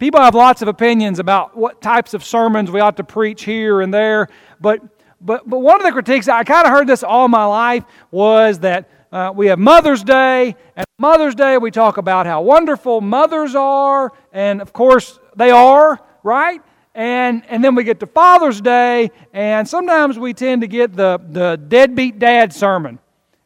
people 0.00 0.20
have 0.20 0.34
lots 0.34 0.62
of 0.62 0.68
opinions 0.68 1.18
about 1.18 1.56
what 1.56 1.80
types 1.80 2.14
of 2.14 2.24
sermons 2.24 2.70
we 2.70 2.80
ought 2.80 2.96
to 2.96 3.04
preach 3.04 3.44
here 3.44 3.82
and 3.82 3.94
there, 3.94 4.26
but 4.60 4.80
but 5.20 5.48
but 5.48 5.58
one 5.60 5.76
of 5.76 5.86
the 5.86 5.92
critiques 5.92 6.26
I 6.26 6.42
kind 6.42 6.66
of 6.66 6.72
heard 6.72 6.86
this 6.86 7.04
all 7.04 7.28
my 7.28 7.44
life 7.44 7.84
was 8.10 8.58
that 8.60 8.88
uh, 9.12 9.32
we 9.34 9.48
have 9.48 9.58
Mother's 9.58 10.02
Day, 10.02 10.56
and 10.74 10.86
Mother's 10.98 11.34
Day 11.34 11.58
we 11.58 11.70
talk 11.70 11.98
about 11.98 12.26
how 12.26 12.42
wonderful 12.42 13.00
mothers 13.00 13.54
are, 13.54 14.12
and 14.32 14.62
of 14.62 14.72
course 14.72 15.18
they 15.36 15.50
are, 15.50 16.00
right? 16.22 16.60
And, 16.94 17.44
and 17.48 17.62
then 17.62 17.74
we 17.74 17.84
get 17.84 18.00
to 18.00 18.06
Father's 18.06 18.60
Day, 18.60 19.10
and 19.32 19.68
sometimes 19.68 20.18
we 20.18 20.32
tend 20.32 20.62
to 20.62 20.68
get 20.68 20.94
the, 20.94 21.20
the 21.30 21.56
deadbeat 21.68 22.18
dad 22.18 22.52
sermon, 22.52 22.98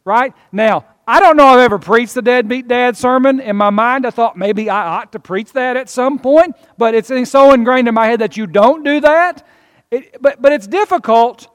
right? 0.04 0.32
Now, 0.52 0.86
I 1.06 1.20
don't 1.20 1.36
know 1.36 1.46
I've 1.46 1.60
ever 1.60 1.78
preached 1.78 2.14
the 2.14 2.22
deadbeat 2.22 2.66
dad 2.66 2.96
sermon. 2.96 3.38
In 3.40 3.56
my 3.56 3.70
mind, 3.70 4.06
I 4.06 4.10
thought 4.10 4.38
maybe 4.38 4.70
I 4.70 4.86
ought 4.86 5.12
to 5.12 5.18
preach 5.18 5.52
that 5.52 5.76
at 5.76 5.90
some 5.90 6.18
point, 6.18 6.56
but 6.78 6.94
it's 6.94 7.10
so 7.30 7.52
ingrained 7.52 7.88
in 7.88 7.94
my 7.94 8.06
head 8.06 8.20
that 8.20 8.36
you 8.36 8.46
don't 8.46 8.82
do 8.82 9.00
that. 9.00 9.46
It, 9.90 10.20
but, 10.22 10.40
but 10.40 10.52
it's 10.52 10.66
difficult 10.66 11.48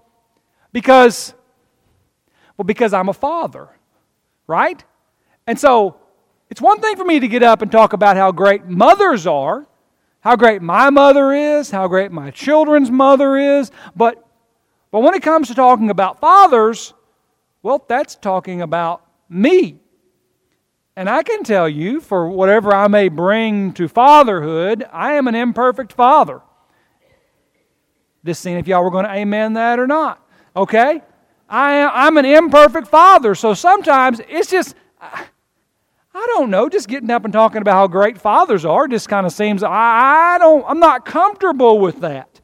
because, 0.71 1.33
well, 2.57 2.65
because 2.65 2.93
I'm 2.93 3.09
a 3.09 3.13
father, 3.13 3.69
right? 4.45 4.83
And 5.47 5.59
so 5.59 5.99
it's 6.51 6.61
one 6.61 6.79
thing 6.79 6.95
for 6.95 7.03
me 7.05 7.19
to 7.19 7.27
get 7.27 7.41
up 7.41 7.63
and 7.63 7.71
talk 7.71 7.93
about 7.93 8.17
how 8.17 8.31
great 8.31 8.65
mothers 8.65 9.25
are, 9.25 9.67
how 10.19 10.35
great 10.35 10.61
my 10.61 10.91
mother 10.91 11.33
is, 11.33 11.71
how 11.71 11.87
great 11.87 12.11
my 12.11 12.29
children's 12.29 12.91
mother 12.91 13.35
is, 13.35 13.71
but, 13.95 14.23
but 14.91 14.99
when 14.99 15.15
it 15.15 15.23
comes 15.23 15.47
to 15.47 15.55
talking 15.55 15.89
about 15.89 16.19
fathers, 16.19 16.93
well, 17.63 17.83
that's 17.87 18.15
talking 18.15 18.61
about 18.61 19.08
me. 19.29 19.79
And 20.95 21.09
I 21.09 21.23
can 21.23 21.43
tell 21.43 21.69
you, 21.69 22.01
for 22.01 22.27
whatever 22.27 22.73
I 22.73 22.87
may 22.87 23.07
bring 23.07 23.71
to 23.73 23.87
fatherhood, 23.87 24.85
I 24.91 25.13
am 25.13 25.27
an 25.27 25.35
imperfect 25.35 25.93
father. 25.93 26.41
Just 28.25 28.41
seeing 28.41 28.57
if 28.57 28.67
y'all 28.67 28.83
were 28.83 28.91
going 28.91 29.05
to 29.05 29.11
amen 29.11 29.53
that 29.53 29.79
or 29.79 29.87
not. 29.87 30.21
Okay? 30.55 31.01
I, 31.47 31.85
I'm 31.85 32.17
an 32.17 32.25
imperfect 32.25 32.87
father, 32.87 33.33
so 33.33 33.53
sometimes 33.53 34.19
it's 34.27 34.51
just, 34.51 34.75
I 34.99 35.25
don't 36.13 36.49
know, 36.49 36.69
just 36.69 36.87
getting 36.87 37.09
up 37.09 37.23
and 37.23 37.31
talking 37.31 37.61
about 37.61 37.73
how 37.73 37.87
great 37.87 38.19
fathers 38.19 38.65
are 38.65 38.87
just 38.87 39.07
kind 39.07 39.25
of 39.25 39.31
seems, 39.31 39.63
I, 39.63 40.35
I 40.35 40.37
don't, 40.37 40.65
I'm 40.67 40.79
not 40.79 41.05
comfortable 41.05 41.79
with 41.79 42.01
that. 42.01 42.41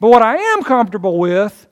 But 0.00 0.08
what 0.08 0.22
I 0.22 0.36
am 0.36 0.62
comfortable 0.62 1.18
with 1.18 1.68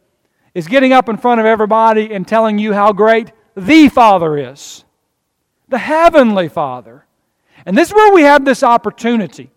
is 0.54 0.68
getting 0.68 0.92
up 0.92 1.08
in 1.08 1.16
front 1.16 1.40
of 1.40 1.46
everybody 1.46 2.12
and 2.12 2.28
telling 2.28 2.58
you 2.58 2.72
how 2.72 2.92
great 2.92 3.32
the 3.56 3.88
Father 3.88 4.36
is, 4.52 4.84
the 5.68 5.78
Heavenly 5.78 6.48
Father. 6.48 7.06
And 7.66 7.76
this 7.76 7.88
is 7.88 7.94
where 7.94 8.12
we 8.12 8.22
have 8.22 8.44
this 8.44 8.62
opportunity. 8.62 9.50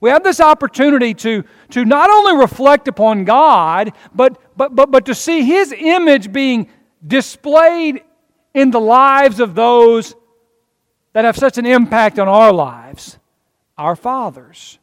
We 0.00 0.10
have 0.10 0.22
this 0.22 0.40
opportunity 0.40 1.14
to, 1.14 1.44
to 1.70 1.84
not 1.84 2.10
only 2.10 2.36
reflect 2.36 2.88
upon 2.88 3.24
God, 3.24 3.92
but, 4.14 4.38
but, 4.56 4.74
but, 4.74 4.90
but 4.90 5.06
to 5.06 5.14
see 5.14 5.44
His 5.44 5.72
image 5.72 6.32
being 6.32 6.68
displayed 7.06 8.02
in 8.52 8.70
the 8.70 8.80
lives 8.80 9.40
of 9.40 9.54
those 9.54 10.14
that 11.14 11.24
have 11.24 11.36
such 11.36 11.58
an 11.58 11.66
impact 11.66 12.18
on 12.18 12.28
our 12.28 12.52
lives 12.52 13.18
our 13.76 13.96
fathers. 13.96 14.78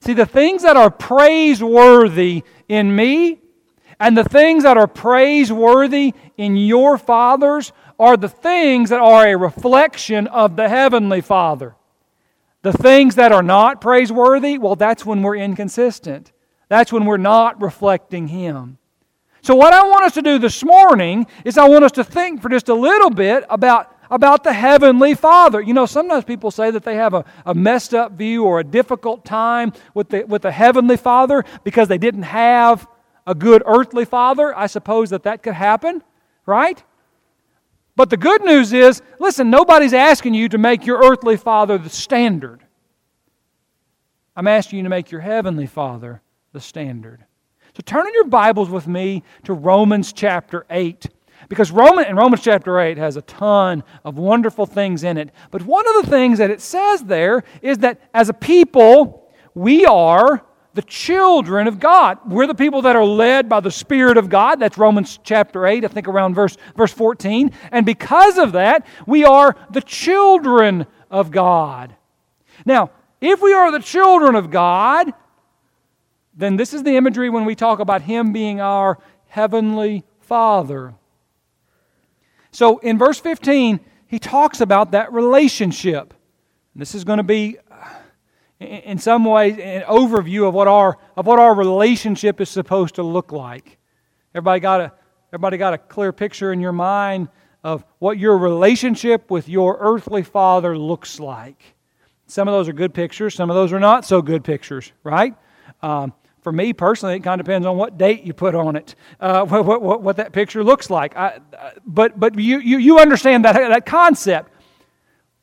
See, 0.00 0.12
the 0.12 0.26
things 0.26 0.62
that 0.62 0.76
are 0.76 0.90
praiseworthy 0.90 2.44
in 2.68 2.94
me 2.94 3.40
and 3.98 4.16
the 4.16 4.24
things 4.24 4.64
that 4.64 4.76
are 4.76 4.86
praiseworthy 4.86 6.14
in 6.36 6.56
your 6.56 6.98
fathers 6.98 7.72
are 7.98 8.16
the 8.16 8.28
things 8.28 8.90
that 8.90 9.00
are 9.00 9.26
a 9.26 9.36
reflection 9.36 10.26
of 10.26 10.56
the 10.56 10.68
Heavenly 10.68 11.22
Father. 11.22 11.76
The 12.62 12.72
things 12.72 13.14
that 13.14 13.32
are 13.32 13.42
not 13.42 13.80
praiseworthy, 13.80 14.58
well, 14.58 14.76
that's 14.76 15.06
when 15.06 15.22
we're 15.22 15.36
inconsistent. 15.36 16.32
That's 16.68 16.92
when 16.92 17.06
we're 17.06 17.16
not 17.16 17.62
reflecting 17.62 18.28
Him. 18.28 18.78
So, 19.40 19.54
what 19.54 19.72
I 19.72 19.82
want 19.84 20.04
us 20.04 20.14
to 20.14 20.22
do 20.22 20.38
this 20.38 20.64
morning 20.64 21.26
is 21.44 21.56
I 21.56 21.68
want 21.68 21.84
us 21.84 21.92
to 21.92 22.04
think 22.04 22.42
for 22.42 22.48
just 22.48 22.68
a 22.68 22.74
little 22.74 23.10
bit 23.10 23.44
about 23.48 23.96
about 24.10 24.44
the 24.44 24.52
Heavenly 24.52 25.14
Father. 25.14 25.60
You 25.60 25.74
know, 25.74 25.86
sometimes 25.86 26.24
people 26.24 26.50
say 26.50 26.70
that 26.70 26.84
they 26.84 26.96
have 26.96 27.14
a, 27.14 27.24
a 27.44 27.54
messed 27.54 27.94
up 27.94 28.12
view 28.12 28.44
or 28.44 28.60
a 28.60 28.64
difficult 28.64 29.24
time 29.24 29.72
with 29.94 30.08
the, 30.10 30.24
with 30.24 30.42
the 30.42 30.52
Heavenly 30.52 30.96
Father 30.96 31.44
because 31.64 31.88
they 31.88 31.98
didn't 31.98 32.24
have 32.24 32.86
a 33.26 33.34
good 33.34 33.62
earthly 33.66 34.04
father, 34.04 34.56
I 34.56 34.66
suppose 34.66 35.10
that 35.10 35.24
that 35.24 35.42
could 35.42 35.54
happen, 35.54 36.02
right? 36.44 36.82
But 37.96 38.10
the 38.10 38.16
good 38.16 38.44
news 38.44 38.72
is 38.72 39.02
listen, 39.18 39.50
nobody's 39.50 39.94
asking 39.94 40.34
you 40.34 40.48
to 40.50 40.58
make 40.58 40.86
your 40.86 40.98
earthly 40.98 41.36
father 41.36 41.78
the 41.78 41.90
standard. 41.90 42.62
I'm 44.36 44.46
asking 44.46 44.78
you 44.78 44.82
to 44.82 44.90
make 44.90 45.10
your 45.10 45.22
heavenly 45.22 45.66
father 45.66 46.20
the 46.52 46.60
standard. 46.60 47.24
So 47.74 47.82
turn 47.84 48.06
in 48.06 48.14
your 48.14 48.26
Bibles 48.26 48.68
with 48.68 48.86
me 48.86 49.22
to 49.44 49.54
Romans 49.54 50.12
chapter 50.12 50.66
8. 50.70 51.06
Because 51.48 51.70
Roman, 51.70 52.06
and 52.06 52.16
Romans 52.16 52.42
chapter 52.42 52.80
8 52.80 52.98
has 52.98 53.16
a 53.16 53.22
ton 53.22 53.84
of 54.04 54.18
wonderful 54.18 54.66
things 54.66 55.04
in 55.04 55.16
it. 55.16 55.30
But 55.50 55.62
one 55.62 55.86
of 55.86 56.04
the 56.04 56.10
things 56.10 56.38
that 56.38 56.50
it 56.50 56.60
says 56.60 57.04
there 57.04 57.44
is 57.62 57.78
that 57.78 58.00
as 58.14 58.28
a 58.28 58.34
people, 58.34 59.30
we 59.54 59.84
are 59.84 60.44
the 60.76 60.82
children 60.82 61.66
of 61.66 61.80
God. 61.80 62.18
We're 62.26 62.46
the 62.46 62.54
people 62.54 62.82
that 62.82 62.94
are 62.94 63.04
led 63.04 63.48
by 63.48 63.60
the 63.60 63.70
Spirit 63.70 64.18
of 64.18 64.28
God. 64.28 64.60
That's 64.60 64.78
Romans 64.78 65.18
chapter 65.24 65.66
8, 65.66 65.84
I 65.84 65.88
think 65.88 66.06
around 66.06 66.34
verse, 66.34 66.56
verse 66.76 66.92
14. 66.92 67.50
And 67.72 67.84
because 67.84 68.36
of 68.36 68.52
that, 68.52 68.86
we 69.06 69.24
are 69.24 69.56
the 69.70 69.80
children 69.80 70.86
of 71.10 71.30
God. 71.30 71.96
Now, 72.66 72.90
if 73.22 73.40
we 73.40 73.54
are 73.54 73.72
the 73.72 73.80
children 73.80 74.34
of 74.36 74.50
God, 74.50 75.12
then 76.34 76.56
this 76.56 76.74
is 76.74 76.82
the 76.82 76.96
imagery 76.96 77.30
when 77.30 77.46
we 77.46 77.54
talk 77.54 77.80
about 77.80 78.02
Him 78.02 78.34
being 78.34 78.60
our 78.60 78.98
heavenly 79.28 80.04
Father. 80.20 80.94
So 82.50 82.78
in 82.78 82.98
verse 82.98 83.18
15, 83.18 83.80
he 84.08 84.18
talks 84.18 84.60
about 84.60 84.90
that 84.90 85.12
relationship. 85.12 86.12
This 86.74 86.94
is 86.94 87.04
going 87.04 87.16
to 87.16 87.22
be 87.22 87.56
in 88.60 88.98
some 88.98 89.24
ways 89.24 89.58
an 89.58 89.82
overview 89.82 90.48
of 90.48 90.54
what 90.54 90.68
our 90.68 90.98
of 91.16 91.26
what 91.26 91.38
our 91.38 91.54
relationship 91.54 92.40
is 92.40 92.48
supposed 92.48 92.94
to 92.96 93.02
look 93.02 93.32
like. 93.32 93.78
Everybody 94.34 94.60
got 94.60 94.80
a 94.80 94.92
everybody 95.32 95.58
got 95.58 95.74
a 95.74 95.78
clear 95.78 96.12
picture 96.12 96.52
in 96.52 96.60
your 96.60 96.72
mind 96.72 97.28
of 97.62 97.84
what 97.98 98.18
your 98.18 98.38
relationship 98.38 99.30
with 99.30 99.48
your 99.48 99.76
earthly 99.80 100.22
father 100.22 100.78
looks 100.78 101.18
like. 101.18 101.74
Some 102.26 102.48
of 102.48 102.52
those 102.52 102.68
are 102.68 102.72
good 102.72 102.94
pictures, 102.94 103.34
some 103.34 103.50
of 103.50 103.56
those 103.56 103.72
are 103.72 103.80
not 103.80 104.04
so 104.04 104.22
good 104.22 104.44
pictures, 104.44 104.92
right? 105.02 105.34
Um, 105.82 106.12
for 106.42 106.52
me 106.52 106.72
personally, 106.72 107.16
it 107.16 107.24
kind 107.24 107.40
of 107.40 107.44
depends 107.44 107.66
on 107.66 107.76
what 107.76 107.98
date 107.98 108.22
you 108.22 108.32
put 108.32 108.54
on 108.54 108.76
it, 108.76 108.94
uh, 109.20 109.44
what, 109.46 109.82
what, 109.82 110.00
what, 110.00 110.16
that 110.16 110.32
picture 110.32 110.62
looks 110.62 110.90
like. 110.90 111.16
I, 111.16 111.40
but 111.84 112.18
but 112.18 112.38
you, 112.38 112.60
you, 112.60 112.78
you 112.78 112.98
understand 112.98 113.44
that, 113.44 113.54
that 113.54 113.84
concept. 113.84 114.52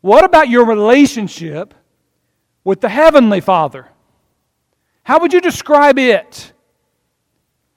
What 0.02 0.24
about 0.24 0.50
your 0.50 0.66
relationship 0.66 1.74
with 2.64 2.82
the 2.82 2.90
Heavenly 2.90 3.42
Father. 3.42 3.88
How 5.04 5.20
would 5.20 5.34
you 5.34 5.42
describe 5.42 6.00
it? 6.00 6.54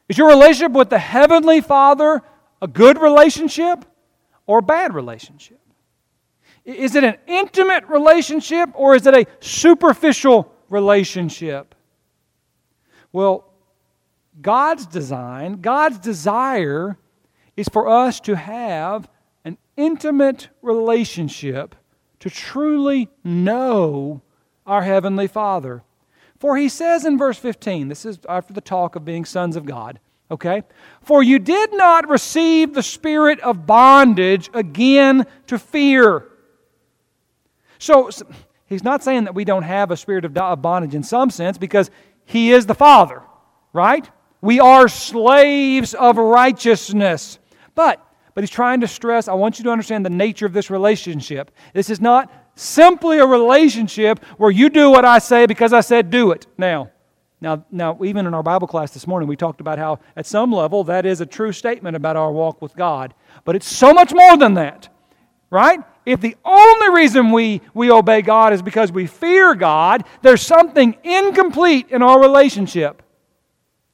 Is 0.08 0.16
your 0.16 0.28
relationship 0.28 0.72
with 0.72 0.90
the 0.90 0.98
Heavenly 0.98 1.60
Father 1.60 2.22
a 2.62 2.68
good 2.68 3.00
relationship 3.00 3.84
or 4.46 4.58
a 4.58 4.62
bad 4.62 4.94
relationship? 4.94 5.60
Is 6.64 6.94
it 6.94 7.04
an 7.04 7.16
intimate 7.26 7.84
relationship 7.88 8.70
or 8.74 8.94
is 8.94 9.06
it 9.06 9.14
a 9.14 9.26
superficial 9.40 10.52
relationship? 10.68 11.74
Well, 13.12 13.52
God's 14.40 14.86
design, 14.86 15.60
God's 15.60 15.98
desire 15.98 16.98
is 17.56 17.68
for 17.68 17.88
us 17.88 18.20
to 18.20 18.36
have 18.36 19.08
an 19.44 19.58
intimate 19.76 20.48
relationship, 20.60 21.74
to 22.20 22.30
truly 22.30 23.08
know 23.24 24.22
our 24.66 24.82
Heavenly 24.82 25.26
Father. 25.26 25.82
For 26.38 26.56
he 26.56 26.68
says 26.68 27.04
in 27.04 27.16
verse 27.16 27.38
15, 27.38 27.88
this 27.88 28.04
is 28.04 28.18
after 28.28 28.52
the 28.52 28.60
talk 28.60 28.96
of 28.96 29.04
being 29.04 29.24
sons 29.24 29.56
of 29.56 29.64
God, 29.64 29.98
okay? 30.30 30.62
For 31.02 31.22
you 31.22 31.38
did 31.38 31.72
not 31.72 32.08
receive 32.08 32.74
the 32.74 32.82
spirit 32.82 33.40
of 33.40 33.66
bondage 33.66 34.50
again 34.52 35.26
to 35.46 35.58
fear. 35.58 36.26
So, 37.78 38.10
he's 38.66 38.84
not 38.84 39.02
saying 39.02 39.24
that 39.24 39.34
we 39.34 39.44
don't 39.44 39.62
have 39.62 39.90
a 39.90 39.96
spirit 39.96 40.24
of 40.24 40.62
bondage 40.62 40.94
in 40.94 41.02
some 41.02 41.30
sense 41.30 41.56
because 41.58 41.90
he 42.24 42.52
is 42.52 42.66
the 42.66 42.74
Father, 42.74 43.22
right? 43.72 44.08
We 44.40 44.60
are 44.60 44.88
slaves 44.88 45.94
of 45.94 46.18
righteousness. 46.18 47.38
But 47.74 48.02
but 48.34 48.42
he's 48.42 48.50
trying 48.50 48.80
to 48.80 48.88
stress 48.88 49.28
I 49.28 49.34
want 49.34 49.58
you 49.58 49.64
to 49.64 49.70
understand 49.70 50.04
the 50.04 50.10
nature 50.10 50.44
of 50.44 50.52
this 50.52 50.70
relationship. 50.70 51.50
This 51.72 51.88
is 51.88 52.00
not 52.00 52.30
simply 52.56 53.18
a 53.18 53.26
relationship 53.26 54.22
where 54.36 54.50
you 54.50 54.68
do 54.68 54.90
what 54.90 55.04
I 55.04 55.20
say 55.20 55.46
because 55.46 55.72
I 55.72 55.80
said 55.80 56.10
do 56.10 56.32
it. 56.32 56.48
Now, 56.58 56.90
now, 57.40 57.64
now, 57.70 57.98
even 58.02 58.26
in 58.26 58.34
our 58.34 58.42
Bible 58.42 58.66
class 58.66 58.92
this 58.92 59.06
morning, 59.06 59.28
we 59.28 59.36
talked 59.36 59.60
about 59.60 59.78
how, 59.78 60.00
at 60.16 60.26
some 60.26 60.50
level, 60.50 60.82
that 60.84 61.06
is 61.06 61.20
a 61.20 61.26
true 61.26 61.52
statement 61.52 61.94
about 61.94 62.16
our 62.16 62.32
walk 62.32 62.60
with 62.60 62.74
God. 62.74 63.14
But 63.44 63.54
it's 63.54 63.68
so 63.68 63.92
much 63.92 64.12
more 64.12 64.36
than 64.36 64.54
that, 64.54 64.88
right? 65.50 65.80
if 66.06 66.20
the 66.20 66.36
only 66.44 66.94
reason 66.94 67.32
we, 67.32 67.60
we 67.74 67.90
obey 67.90 68.22
God 68.22 68.52
is 68.52 68.62
because 68.62 68.92
we 68.92 69.06
fear 69.06 69.54
God, 69.56 70.04
there's 70.22 70.40
something 70.40 70.96
incomplete 71.02 71.88
in 71.90 72.00
our 72.00 72.20
relationship. 72.20 73.02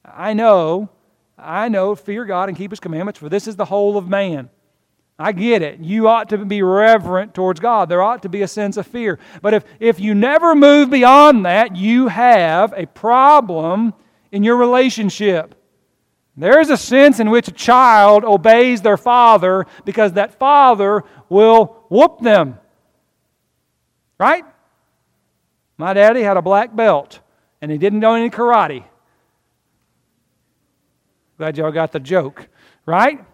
I 0.05 0.35
know, 0.35 0.91
I 1.38 1.69
know, 1.70 1.94
fear 1.94 2.26
God 2.26 2.50
and 2.50 2.56
keep 2.56 2.70
His 2.70 2.81
commandments, 2.81 3.19
for 3.19 3.31
this 3.31 3.49
is 3.49 3.56
the 3.56 3.65
whole 3.65 3.97
of 3.97 4.08
man. 4.08 4.50
I 5.19 5.32
get 5.32 5.62
it. 5.62 5.81
You 5.81 6.09
ought 6.09 6.31
to 6.31 6.38
be 6.38 6.62
reverent 6.62 7.35
towards 7.35 7.61
God. 7.61 7.88
There 7.88 8.03
ought 8.03 8.23
to 8.23 8.29
be 8.29 8.43
a 8.43 8.49
sense 8.49 8.76
of 8.76 8.87
fear. 8.87 9.19
But 9.41 9.55
if, 9.55 9.64
if 9.79 10.00
you 10.00 10.14
never 10.14 10.55
move 10.55 10.91
beyond 10.91 11.47
that, 11.47 11.76
you 11.76 12.09
have 12.09 12.73
a 12.76 12.87
problem 12.87 13.94
in 14.32 14.43
your 14.43 14.56
relationship. 14.56 15.55
There 16.37 16.61
is 16.61 16.70
a 16.70 16.76
sense 16.76 17.20
in 17.20 17.31
which 17.31 17.49
a 17.49 17.53
child 17.53 18.25
obeys 18.25 18.81
their 18.81 18.97
father 18.97 19.67
because 19.85 20.14
that 20.14 20.38
father 20.38 21.05
will 21.29 21.85
whoop 21.88 22.20
them. 22.20 22.58
Right? 24.19 24.44
My 25.76 25.93
daddy 25.93 26.23
had 26.23 26.37
a 26.37 26.43
black 26.43 26.75
belt 26.75 27.20
and 27.61 27.70
he 27.70 27.76
didn't 27.76 28.00
know 28.00 28.15
any 28.15 28.31
karate. 28.31 28.85
Glad 31.37 31.58
y'all 31.58 31.73
got 31.73 31.93
the 31.93 32.00
joke, 32.00 32.49
right? 32.87 33.25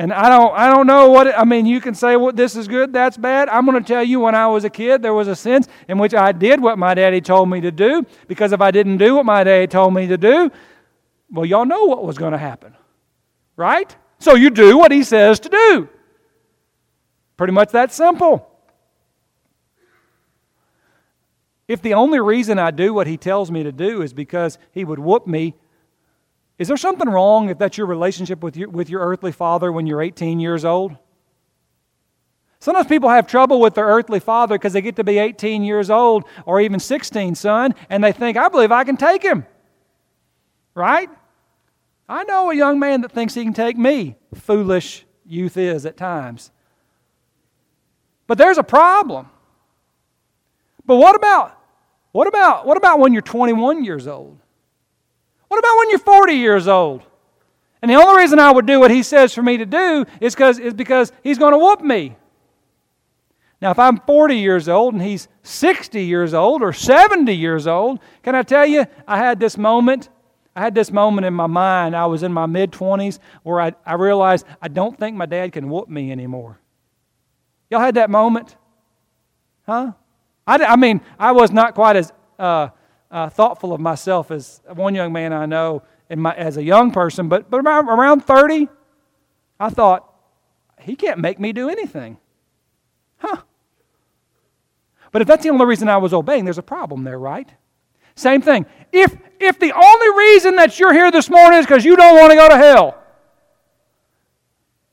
And 0.00 0.14
I 0.14 0.30
don't, 0.30 0.54
I 0.56 0.72
don't 0.72 0.86
know 0.86 1.10
what, 1.10 1.26
it, 1.26 1.34
I 1.36 1.44
mean, 1.44 1.66
you 1.66 1.78
can 1.78 1.94
say, 1.94 2.16
well, 2.16 2.32
this 2.32 2.56
is 2.56 2.66
good, 2.66 2.90
that's 2.90 3.18
bad. 3.18 3.50
I'm 3.50 3.66
going 3.66 3.76
to 3.76 3.86
tell 3.86 4.02
you 4.02 4.20
when 4.20 4.34
I 4.34 4.46
was 4.46 4.64
a 4.64 4.70
kid, 4.70 5.02
there 5.02 5.12
was 5.12 5.28
a 5.28 5.36
sense 5.36 5.68
in 5.88 5.98
which 5.98 6.14
I 6.14 6.32
did 6.32 6.58
what 6.58 6.78
my 6.78 6.94
daddy 6.94 7.20
told 7.20 7.50
me 7.50 7.60
to 7.60 7.70
do, 7.70 8.06
because 8.26 8.52
if 8.52 8.62
I 8.62 8.70
didn't 8.70 8.96
do 8.96 9.16
what 9.16 9.26
my 9.26 9.44
daddy 9.44 9.66
told 9.66 9.92
me 9.92 10.06
to 10.06 10.16
do, 10.16 10.50
well, 11.30 11.44
y'all 11.44 11.66
know 11.66 11.84
what 11.84 12.02
was 12.02 12.16
going 12.16 12.32
to 12.32 12.38
happen, 12.38 12.74
right? 13.56 13.94
So 14.20 14.36
you 14.36 14.48
do 14.48 14.78
what 14.78 14.90
he 14.90 15.02
says 15.02 15.38
to 15.40 15.50
do. 15.50 15.90
Pretty 17.36 17.52
much 17.52 17.72
that 17.72 17.92
simple. 17.92 18.50
If 21.68 21.82
the 21.82 21.92
only 21.92 22.20
reason 22.20 22.58
I 22.58 22.70
do 22.70 22.94
what 22.94 23.06
he 23.06 23.18
tells 23.18 23.50
me 23.50 23.64
to 23.64 23.70
do 23.70 24.00
is 24.00 24.14
because 24.14 24.56
he 24.72 24.82
would 24.82 24.98
whoop 24.98 25.26
me 25.26 25.56
is 26.60 26.68
there 26.68 26.76
something 26.76 27.08
wrong 27.08 27.48
if 27.48 27.56
that's 27.56 27.78
your 27.78 27.86
relationship 27.86 28.42
with 28.42 28.54
your, 28.54 28.68
with 28.68 28.90
your 28.90 29.00
earthly 29.00 29.32
father 29.32 29.72
when 29.72 29.86
you're 29.86 30.02
18 30.02 30.38
years 30.38 30.62
old? 30.62 30.94
Sometimes 32.58 32.86
people 32.86 33.08
have 33.08 33.26
trouble 33.26 33.60
with 33.60 33.72
their 33.72 33.86
earthly 33.86 34.20
father 34.20 34.56
because 34.56 34.74
they 34.74 34.82
get 34.82 34.96
to 34.96 35.04
be 35.04 35.16
18 35.16 35.64
years 35.64 35.88
old 35.88 36.24
or 36.44 36.60
even 36.60 36.78
16, 36.78 37.34
son, 37.34 37.74
and 37.88 38.04
they 38.04 38.12
think, 38.12 38.36
I 38.36 38.50
believe 38.50 38.70
I 38.70 38.84
can 38.84 38.98
take 38.98 39.22
him. 39.22 39.46
Right? 40.74 41.08
I 42.06 42.24
know 42.24 42.50
a 42.50 42.54
young 42.54 42.78
man 42.78 43.00
that 43.00 43.12
thinks 43.12 43.32
he 43.32 43.42
can 43.42 43.54
take 43.54 43.78
me. 43.78 44.16
Foolish 44.34 45.06
youth 45.24 45.56
is 45.56 45.86
at 45.86 45.96
times. 45.96 46.50
But 48.26 48.36
there's 48.36 48.58
a 48.58 48.62
problem. 48.62 49.30
But 50.84 50.96
what 50.96 51.16
about 51.16 51.56
what 52.12 52.26
about 52.26 52.66
what 52.66 52.76
about 52.76 52.98
when 52.98 53.14
you're 53.14 53.22
21 53.22 53.82
years 53.82 54.06
old? 54.06 54.39
What 55.50 55.58
about 55.58 55.78
when 55.78 55.90
you're 55.90 55.98
40 55.98 56.34
years 56.34 56.68
old? 56.68 57.02
And 57.82 57.90
the 57.90 57.96
only 57.96 58.22
reason 58.22 58.38
I 58.38 58.52
would 58.52 58.66
do 58.66 58.78
what 58.78 58.92
he 58.92 59.02
says 59.02 59.34
for 59.34 59.42
me 59.42 59.56
to 59.56 59.66
do 59.66 60.06
is, 60.20 60.36
cause, 60.36 60.60
is 60.60 60.74
because 60.74 61.10
he's 61.24 61.38
going 61.38 61.52
to 61.54 61.58
whoop 61.58 61.80
me. 61.80 62.16
Now, 63.60 63.72
if 63.72 63.78
I'm 63.80 63.98
40 63.98 64.36
years 64.36 64.68
old 64.68 64.94
and 64.94 65.02
he's 65.02 65.26
60 65.42 66.04
years 66.04 66.34
old 66.34 66.62
or 66.62 66.72
70 66.72 67.34
years 67.34 67.66
old, 67.66 67.98
can 68.22 68.36
I 68.36 68.44
tell 68.44 68.64
you, 68.64 68.86
I 69.08 69.18
had 69.18 69.40
this 69.40 69.58
moment. 69.58 70.08
I 70.54 70.60
had 70.60 70.72
this 70.72 70.92
moment 70.92 71.26
in 71.26 71.34
my 71.34 71.48
mind. 71.48 71.96
I 71.96 72.06
was 72.06 72.22
in 72.22 72.32
my 72.32 72.46
mid 72.46 72.70
20s 72.70 73.18
where 73.42 73.60
I, 73.60 73.72
I 73.84 73.94
realized 73.94 74.46
I 74.62 74.68
don't 74.68 74.96
think 74.96 75.16
my 75.16 75.26
dad 75.26 75.50
can 75.50 75.68
whoop 75.68 75.88
me 75.88 76.12
anymore. 76.12 76.60
Y'all 77.70 77.80
had 77.80 77.96
that 77.96 78.08
moment? 78.08 78.56
Huh? 79.66 79.94
I, 80.46 80.58
I 80.58 80.76
mean, 80.76 81.00
I 81.18 81.32
was 81.32 81.50
not 81.50 81.74
quite 81.74 81.96
as 81.96 82.12
uh, 82.38 82.68
uh, 83.10 83.28
thoughtful 83.28 83.72
of 83.72 83.80
myself 83.80 84.30
as 84.30 84.60
one 84.74 84.94
young 84.94 85.12
man 85.12 85.32
I 85.32 85.46
know 85.46 85.82
my, 86.10 86.34
as 86.34 86.56
a 86.56 86.62
young 86.62 86.90
person, 86.90 87.28
but, 87.28 87.50
but 87.50 87.64
around, 87.64 87.88
around 87.88 88.24
30, 88.24 88.68
I 89.58 89.70
thought, 89.70 90.06
he 90.80 90.96
can't 90.96 91.18
make 91.18 91.38
me 91.38 91.52
do 91.52 91.68
anything. 91.68 92.18
Huh. 93.18 93.42
But 95.12 95.22
if 95.22 95.28
that's 95.28 95.42
the 95.42 95.50
only 95.50 95.66
reason 95.66 95.88
I 95.88 95.98
was 95.98 96.14
obeying, 96.14 96.44
there's 96.44 96.58
a 96.58 96.62
problem 96.62 97.04
there, 97.04 97.18
right? 97.18 97.48
Same 98.14 98.42
thing. 98.42 98.66
If, 98.92 99.16
if 99.38 99.58
the 99.58 99.72
only 99.72 100.18
reason 100.18 100.56
that 100.56 100.78
you're 100.78 100.92
here 100.92 101.10
this 101.10 101.28
morning 101.28 101.58
is 101.58 101.66
because 101.66 101.84
you 101.84 101.96
don't 101.96 102.18
want 102.18 102.30
to 102.30 102.36
go 102.36 102.48
to 102.48 102.56
hell. 102.56 102.96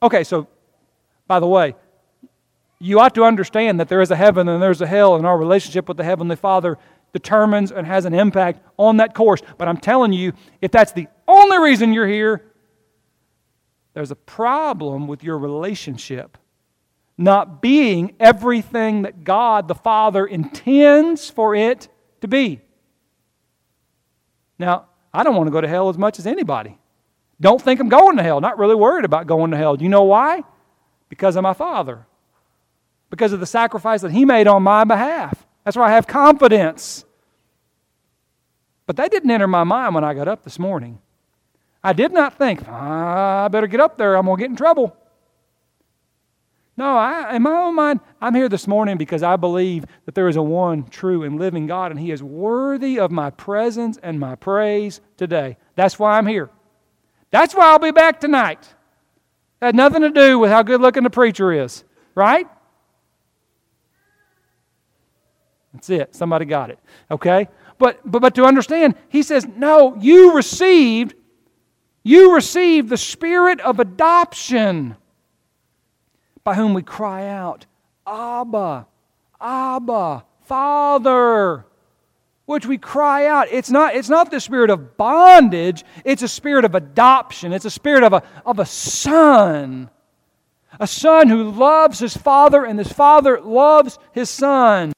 Okay, 0.02 0.24
so 0.24 0.48
by 1.28 1.40
the 1.40 1.48
way, 1.48 1.76
you 2.80 3.00
ought 3.00 3.16
to 3.16 3.24
understand 3.24 3.80
that 3.80 3.90
there 3.90 4.02
is 4.02 4.12
a 4.12 4.16
heaven 4.16 4.48
and 4.48 4.62
there's 4.62 4.82
a 4.82 4.88
hell, 4.88 5.16
and 5.16 5.26
our 5.26 5.38
relationship 5.38 5.88
with 5.88 5.98
the 5.98 6.04
Heavenly 6.04 6.36
Father 6.36 6.78
determines 7.14 7.72
and 7.72 7.86
has 7.88 8.06
an 8.06 8.14
impact 8.14 8.62
on 8.78 8.98
that 8.98 9.14
course. 9.14 9.42
But 9.58 9.68
I'm 9.68 9.78
telling 9.78 10.14
you, 10.14 10.34
if 10.62 10.72
that's 10.72 10.92
the 10.92 11.08
only 11.28 11.58
reason 11.58 11.94
you're 11.94 12.08
here, 12.08 12.52
there's 13.94 14.12
a 14.12 14.16
problem 14.16 15.08
with 15.08 15.24
your 15.24 15.38
relationship 15.38 16.38
not 17.18 17.62
being 17.62 18.16
everything 18.20 19.02
that 19.02 19.24
God 19.24 19.68
the 19.68 19.76
Father 19.76 20.26
intends 20.26 21.30
for 21.30 21.56
it 21.56 21.88
to 22.22 22.28
be. 22.28 22.62
Now, 24.60 24.86
I 25.14 25.24
don't 25.24 25.36
want 25.36 25.48
to 25.48 25.52
go 25.52 25.62
to 25.62 25.68
hell 25.68 25.90
as 25.90 25.98
much 25.98 26.20
as 26.20 26.28
anybody. 26.28 26.78
Don't 27.42 27.62
think 27.62 27.80
I'm 27.80 27.90
going 27.90 28.18
to 28.18 28.24
hell. 28.24 28.40
Not 28.40 28.60
really 28.60 28.76
worried 28.76 29.06
about 29.06 29.26
going 29.26 29.52
to 29.52 29.58
hell. 29.58 29.76
Do 29.76 29.84
you 29.84 29.90
know 29.90 30.04
why? 30.04 30.44
Because 31.10 31.36
of 31.36 31.44
my 31.44 31.54
Father. 31.54 32.06
Because 33.10 33.34
of 33.34 33.40
the 33.40 33.46
sacrifice 33.46 34.02
that 34.02 34.12
He 34.12 34.26
made 34.26 34.48
on 34.48 34.64
my 34.64 34.84
behalf. 34.84 35.47
That's 35.68 35.76
why 35.76 35.90
I 35.90 35.96
have 35.96 36.08
confidence. 36.08 37.04
But 38.86 38.96
that 38.96 39.12
didn't 39.12 39.30
enter 39.30 39.48
my 39.48 39.66
mind 39.66 39.96
when 39.96 40.06
I 40.06 40.14
got 40.14 40.30
up 40.30 40.46
this 40.46 40.58
morning. 40.58 41.00
I 41.84 41.92
did 41.92 42.14
not 42.14 42.38
think, 42.38 42.64
ah, 42.70 43.44
I 43.44 43.48
better 43.50 43.68
get 43.68 43.82
up 43.82 43.98
there, 43.98 44.16
I'm 44.16 44.28
going 44.28 44.38
to 44.38 44.44
get 44.44 44.50
in 44.50 44.56
trouble. 44.56 44.96
No, 46.78 46.96
I, 46.96 47.36
in 47.36 47.42
my 47.42 47.52
own 47.52 47.76
mind, 47.76 48.00
I'm 48.22 48.34
here 48.34 48.48
this 48.48 48.66
morning 48.66 48.96
because 48.96 49.24
I 49.24 49.36
believe 49.36 49.84
that 50.06 50.16
there 50.16 50.30
is 50.30 50.38
a 50.38 50.42
one 50.42 50.86
true 50.86 51.24
and 51.24 51.38
living 51.38 51.68
God, 51.68 51.92
and 51.92 52.00
He 52.00 52.12
is 52.12 52.24
worthy 52.24 52.98
of 52.98 53.12
my 53.12 53.30
presence 53.30 54.00
and 54.02 54.22
my 54.22 54.36
praise 54.36 55.02
today. 55.18 55.58
That's 55.76 56.00
why 56.00 56.18
I'm 56.18 56.28
here. 56.28 56.50
That's 57.30 57.54
why 57.54 57.66
I'll 57.66 57.78
be 57.78 57.92
back 57.92 58.22
tonight. 58.22 58.74
It 59.62 59.66
had 59.66 59.76
nothing 59.76 60.04
to 60.04 60.12
do 60.12 60.40
with 60.40 60.50
how 60.50 60.64
good 60.64 60.80
looking 60.80 61.04
the 61.04 61.10
preacher 61.10 61.52
is, 61.52 61.84
right? 62.16 62.48
That's 65.78 65.92
it. 65.92 66.16
Somebody 66.16 66.46
got 66.46 66.72
it. 66.72 66.80
Okay? 67.12 67.48
But, 67.78 68.00
but, 68.04 68.20
but 68.20 68.36
to 68.36 68.46
understand, 68.46 68.96
he 69.10 69.22
says, 69.22 69.48
no, 69.56 69.96
you 70.00 70.34
received, 70.36 71.14
you 72.04 72.34
received 72.34 72.90
the 72.90 72.98
spirit 72.98 73.62
of 73.62 73.80
adoption 73.80 74.96
by 76.44 76.56
whom 76.56 76.74
we 76.74 76.82
cry 76.82 77.28
out, 77.28 77.68
Abba, 78.08 78.88
Abba, 79.40 80.26
Father. 80.46 81.66
Which 82.46 82.66
we 82.66 82.78
cry 82.80 83.28
out. 83.28 83.50
It's 83.52 83.70
not, 83.70 83.94
it's 83.94 84.10
not 84.10 84.32
the 84.32 84.40
spirit 84.40 84.72
of 84.72 84.98
bondage, 84.98 85.84
it's 86.04 86.24
a 86.24 86.28
spirit 86.28 86.66
of 86.66 86.74
adoption. 86.74 87.54
It's 87.54 87.66
a 87.66 87.70
spirit 87.70 88.04
of 88.04 88.14
a, 88.14 88.24
of 88.46 88.58
a 88.58 88.66
son. 88.66 89.92
A 90.80 90.88
son 90.88 91.28
who 91.28 91.52
loves 91.52 92.00
his 92.00 92.18
father, 92.18 92.66
and 92.66 92.80
his 92.80 92.92
father 92.92 93.40
loves 93.42 94.00
his 94.14 94.30
son. 94.30 94.94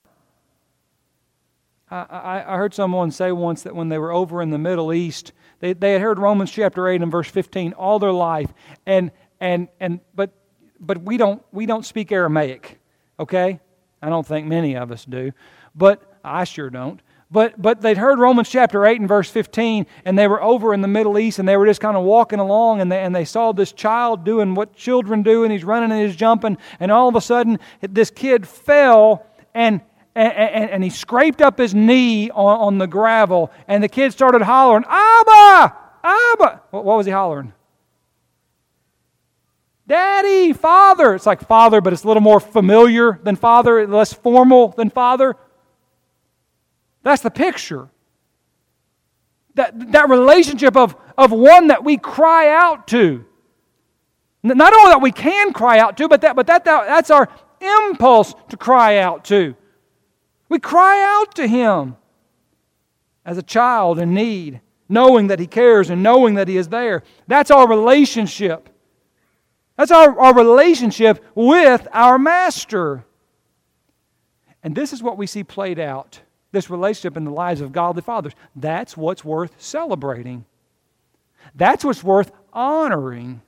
I, 1.91 2.43
I, 2.47 2.57
heard 2.57 2.73
someone 2.73 3.11
say 3.11 3.31
once 3.31 3.63
that 3.63 3.75
when 3.75 3.89
they 3.89 3.97
were 3.97 4.11
over 4.11 4.41
in 4.41 4.51
the 4.51 4.59
Middle 4.59 4.93
East, 4.93 5.31
they, 5.59 5.73
they 5.73 5.93
had 5.93 6.01
heard 6.01 6.19
Romans 6.19 6.51
chapter 6.51 6.87
8 6.87 7.01
and 7.01 7.11
verse 7.11 7.27
15 7.29 7.73
all 7.73 7.97
their 7.97 8.11
life. 8.11 8.53
And, 8.85 9.11
and, 9.39 9.69
and, 9.79 9.99
but, 10.13 10.31
but 10.79 11.01
we, 11.01 11.17
don't, 11.17 11.43
we 11.51 11.65
don't 11.65 11.85
speak 11.85 12.11
Aramaic, 12.11 12.79
okay? 13.19 13.59
I 14.01 14.09
don't 14.09 14.25
think 14.25 14.47
many 14.47 14.75
of 14.75 14.91
us 14.91 15.03
do, 15.03 15.31
but 15.75 16.19
I 16.23 16.43
sure 16.43 16.69
don't. 16.69 17.01
But, 17.31 17.61
but 17.61 17.81
they'd 17.81 17.97
heard 17.97 18.17
Romans 18.17 18.49
chapter 18.49 18.85
8 18.85 18.99
and 18.99 19.07
verse 19.07 19.29
15, 19.29 19.85
and 20.05 20.17
they 20.17 20.27
were 20.27 20.41
over 20.41 20.73
in 20.73 20.81
the 20.81 20.87
Middle 20.87 21.19
East, 21.19 21.37
and 21.37 21.47
they 21.47 21.57
were 21.57 21.67
just 21.67 21.81
kind 21.81 21.95
of 21.95 22.03
walking 22.03 22.39
along, 22.39 22.81
and 22.81 22.91
they, 22.91 23.01
and 23.03 23.15
they 23.15 23.25
saw 23.25 23.51
this 23.51 23.71
child 23.71 24.23
doing 24.23 24.55
what 24.55 24.75
children 24.75 25.21
do, 25.21 25.43
and 25.43 25.51
he's 25.51 25.63
running 25.63 25.91
and 25.91 26.07
he's 26.07 26.15
jumping, 26.15 26.57
and 26.79 26.91
all 26.91 27.07
of 27.07 27.15
a 27.15 27.21
sudden, 27.21 27.59
this 27.81 28.09
kid 28.09 28.47
fell 28.47 29.25
and 29.53 29.81
and, 30.19 30.33
and, 30.33 30.69
and, 30.71 30.83
he 30.83 30.89
scraped 30.89 31.41
up 31.41 31.57
his 31.57 31.73
knee 31.73 32.29
on, 32.31 32.59
on, 32.59 32.77
the 32.77 32.87
gravel, 32.87 33.51
and 33.67 33.81
the 33.81 33.87
kid 33.87 34.11
started 34.11 34.41
hollering, 34.41 34.83
Abba! 34.87 35.75
Abba! 36.03 36.61
What, 36.71 36.83
what 36.83 36.97
was 36.97 37.05
he 37.05 37.11
hollering? 37.11 37.53
Daddy, 39.87 40.51
Father. 40.53 41.15
It's 41.15 41.25
like 41.25 41.47
Father, 41.47 41.79
but 41.79 41.93
it's 41.93 42.03
a 42.03 42.07
little 42.07 42.21
more 42.21 42.39
familiar 42.39 43.19
than 43.23 43.37
Father, 43.37 43.87
less 43.87 44.11
formal 44.11 44.69
than 44.69 44.89
Father. 44.89 45.35
That's 47.01 47.21
the 47.21 47.31
picture. 47.31 47.87
That, 49.55 49.93
that 49.93 50.09
relationship 50.09 50.75
of, 50.75 50.95
of 51.17 51.31
one 51.31 51.67
that 51.67 51.83
we 51.83 51.97
cry 51.97 52.49
out 52.49 52.87
to. 52.87 53.25
Not 54.43 54.73
only 54.73 54.91
that 54.91 55.01
we 55.01 55.11
can 55.11 55.53
cry 55.53 55.79
out 55.79 55.97
to, 55.97 56.07
but 56.07 56.21
that, 56.21 56.35
but 56.35 56.47
that, 56.47 56.65
that 56.65 56.87
that's 56.87 57.09
our 57.09 57.29
impulse 57.61 58.33
to 58.49 58.57
cry 58.57 58.97
out 58.97 59.25
to. 59.25 59.55
We 60.49 60.59
cry 60.59 61.03
out 61.03 61.35
to 61.35 61.47
Him 61.47 61.95
as 63.25 63.37
a 63.37 63.43
child 63.43 63.99
in 63.99 64.13
need, 64.13 64.61
knowing 64.89 65.27
that 65.27 65.39
He 65.39 65.47
cares 65.47 65.89
and 65.89 66.03
knowing 66.03 66.33
that 66.33 66.47
He 66.47 66.57
is 66.57 66.69
there. 66.69 67.03
That's 67.27 67.51
our 67.51 67.69
relationship. 67.69 68.69
That's 69.77 69.91
our, 69.91 70.19
our 70.19 70.33
relationship 70.33 71.23
with 71.35 71.87
our 71.93 72.19
Master. 72.19 73.05
And 74.63 74.75
this 74.75 74.91
is 74.91 75.01
what 75.01 75.17
we 75.17 75.27
see 75.27 75.43
played 75.43 75.79
out 75.79 76.19
this 76.51 76.69
relationship 76.69 77.15
in 77.15 77.25
the 77.25 77.31
lives 77.31 77.61
of 77.61 77.71
godly 77.71 78.01
fathers. 78.01 78.33
That's 78.55 78.97
what's 78.97 79.23
worth 79.23 79.53
celebrating. 79.61 80.45
That's 81.55 81.85
what's 81.85 82.03
worth 82.03 82.31
honoring. 82.51 83.41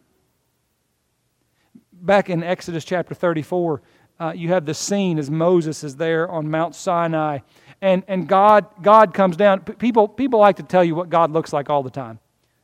Back 1.93 2.29
in 2.29 2.43
Exodus 2.43 2.85
chapter 2.85 3.13
34, 3.13 3.81
uh, 4.21 4.33
you 4.33 4.49
have 4.49 4.65
the 4.65 4.73
scene 4.73 5.17
as 5.17 5.31
Moses 5.31 5.83
is 5.83 5.95
there 5.95 6.29
on 6.29 6.49
Mount 6.49 6.75
Sinai, 6.75 7.39
and, 7.81 8.03
and 8.07 8.27
God, 8.27 8.67
God 8.83 9.15
comes 9.15 9.35
down. 9.35 9.61
P- 9.61 9.73
people, 9.73 10.07
people 10.07 10.39
like 10.39 10.57
to 10.57 10.63
tell 10.63 10.83
you 10.83 10.93
what 10.93 11.09
God 11.09 11.31
looks 11.31 11.51
like 11.51 11.71
all 11.71 11.81
the 11.81 11.89
time, 11.89 12.19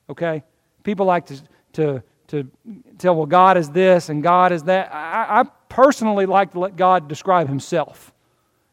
okay? 0.08 0.44
People 0.84 1.08
like 1.08 1.26
to, 1.26 1.42
to, 1.74 2.04
to 2.28 2.48
tell, 3.00 3.16
well, 3.16 3.26
God 3.26 3.58
is 3.58 3.72
this 3.72 4.10
and 4.10 4.22
God 4.22 4.52
is 4.52 4.64
that. 4.64 4.94
I, 4.94 5.40
I 5.40 5.44
personally 5.68 6.28
like 6.28 6.52
to 6.52 6.60
let 6.60 6.76
God 6.76 7.08
describe 7.08 7.48
himself 7.48 8.14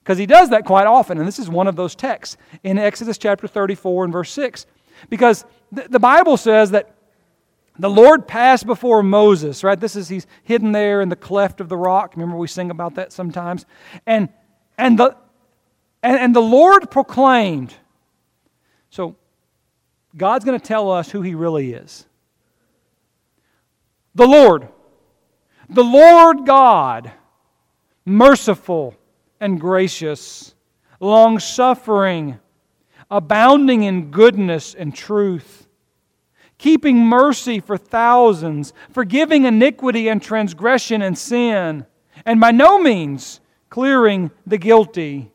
because 0.03 0.19
he 0.19 0.27
does 0.27 0.51
that 0.51 0.67
quite 0.67 0.87
often, 0.87 1.17
and 1.17 1.27
this 1.27 1.39
is 1.39 1.49
one 1.49 1.67
of 1.67 1.77
those 1.77 1.95
texts 1.95 2.37
in 2.63 2.77
Exodus 2.77 3.17
chapter 3.17 3.49
34 3.49 4.05
and 4.05 4.13
verse 4.13 4.31
6. 4.33 4.67
Because 5.09 5.47
the, 5.73 5.87
the 5.89 5.99
Bible 5.99 6.37
says 6.37 6.71
that 6.73 6.94
the 7.79 7.91
Lord 7.91 8.29
passed 8.29 8.67
before 8.67 9.03
Moses, 9.03 9.65
right? 9.65 9.79
This 9.79 9.97
is, 9.97 10.09
he's 10.09 10.27
hidden 10.45 10.73
there 10.73 11.01
in 11.01 11.09
the 11.09 11.17
cleft 11.17 11.61
of 11.61 11.69
the 11.69 11.77
rock. 11.77 12.15
Remember, 12.15 12.37
we 12.37 12.47
sing 12.47 12.71
about 12.71 12.95
that 12.95 13.13
sometimes. 13.13 13.67
And, 14.07 14.29
and, 14.79 14.99
the, 14.99 15.17
and, 16.03 16.19
and 16.19 16.37
the 16.37 16.41
Lord 16.41 16.91
proclaimed. 16.91 17.75
So, 18.91 19.17
God's 20.17 20.45
going 20.45 20.59
to 20.59 20.65
tell 20.65 20.91
us 20.93 21.11
who 21.11 21.23
he 21.23 21.35
really 21.35 21.73
is. 21.73 22.07
The 24.15 24.27
Lord, 24.27 24.69
the 25.69 25.83
Lord 25.83 26.47
God, 26.47 27.11
merciful 28.05 28.95
and 29.41 29.61
gracious, 29.61 30.55
long 31.01 31.41
suffering, 31.41 32.39
abounding 33.11 33.83
in 33.83 34.13
goodness 34.13 34.75
and 34.75 34.95
truth, 34.95 35.64
keeping 36.65 37.05
mercy 37.05 37.61
for 37.61 37.77
thousands, 37.77 38.73
forgiving 38.91 39.45
iniquity 39.45 40.09
and 40.09 40.23
transgression 40.23 41.03
and 41.03 41.19
sin, 41.19 41.85
and 42.25 42.41
by 42.41 42.51
no 42.51 42.79
means 42.79 43.39
clearing 43.69 44.31
the 44.47 44.57
guilty. 44.57 45.31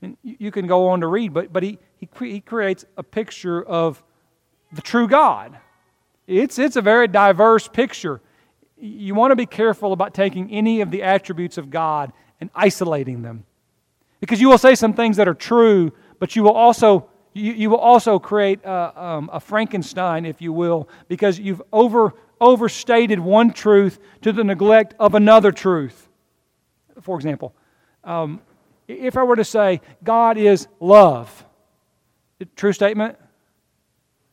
And 0.00 0.16
you 0.22 0.52
can 0.52 0.68
go 0.68 0.86
on 0.90 1.00
to 1.00 1.08
read, 1.08 1.34
but, 1.34 1.52
but 1.52 1.64
he, 1.64 1.80
he, 1.98 2.08
he 2.20 2.40
creates 2.40 2.84
a 2.96 3.02
picture 3.02 3.60
of 3.60 4.00
the 4.72 4.80
true 4.80 5.08
God. 5.08 5.58
It's, 6.28 6.56
it's 6.56 6.76
a 6.76 6.82
very 6.82 7.08
diverse 7.08 7.66
picture. 7.66 8.20
You 8.78 9.16
want 9.16 9.32
to 9.32 9.36
be 9.36 9.46
careful 9.46 9.92
about 9.92 10.14
taking 10.14 10.52
any 10.52 10.82
of 10.82 10.92
the 10.92 11.02
attributes 11.02 11.58
of 11.58 11.68
God 11.68 12.12
and 12.40 12.48
isolating 12.54 13.22
them. 13.22 13.44
Because 14.20 14.40
you 14.40 14.48
will 14.48 14.58
say 14.58 14.76
some 14.76 14.92
things 14.92 15.16
that 15.16 15.26
are 15.26 15.34
true, 15.34 15.90
but 16.20 16.36
you 16.36 16.44
will 16.44 16.54
also, 16.54 17.08
you, 17.36 17.52
you 17.52 17.70
will 17.70 17.78
also 17.78 18.18
create 18.18 18.64
a, 18.64 19.02
um, 19.02 19.30
a 19.32 19.40
Frankenstein, 19.40 20.24
if 20.24 20.40
you 20.40 20.52
will, 20.52 20.88
because 21.08 21.38
you've 21.38 21.62
over, 21.72 22.14
overstated 22.40 23.20
one 23.20 23.52
truth 23.52 23.98
to 24.22 24.32
the 24.32 24.42
neglect 24.42 24.94
of 24.98 25.14
another 25.14 25.52
truth. 25.52 26.08
For 27.00 27.16
example, 27.16 27.54
um, 28.04 28.40
if 28.88 29.16
I 29.16 29.22
were 29.22 29.36
to 29.36 29.44
say, 29.44 29.80
God 30.02 30.38
is 30.38 30.66
love, 30.80 31.44
true 32.54 32.72
statement? 32.72 33.18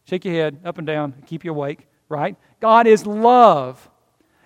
Shake 0.05 0.25
your 0.25 0.33
head 0.33 0.59
up 0.63 0.77
and 0.77 0.87
down, 0.87 1.23
keep 1.25 1.43
you 1.43 1.51
awake, 1.51 1.87
right? 2.07 2.35
God 2.59 2.87
is 2.87 3.05
love. 3.05 3.89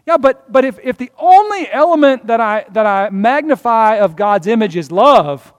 Yeah, 0.06 0.18
but, 0.18 0.52
but 0.52 0.64
if, 0.64 0.80
if 0.84 0.98
the 0.98 1.12
only 1.18 1.70
element 1.70 2.28
that 2.28 2.40
I, 2.40 2.66
that 2.72 2.86
I 2.86 3.10
magnify 3.10 3.98
of 3.98 4.16
God's 4.16 4.48
image 4.48 4.76
is 4.76 4.92
love, 4.92 5.54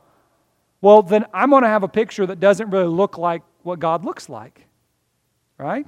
well, 0.80 1.02
then 1.02 1.24
I'm 1.32 1.50
going 1.50 1.62
to 1.62 1.68
have 1.68 1.82
a 1.82 1.88
picture 1.88 2.26
that 2.26 2.40
doesn't 2.40 2.70
really 2.70 2.88
look 2.88 3.18
like 3.18 3.42
what 3.62 3.78
God 3.80 4.04
looks 4.04 4.28
like. 4.28 4.66
Right? 5.58 5.86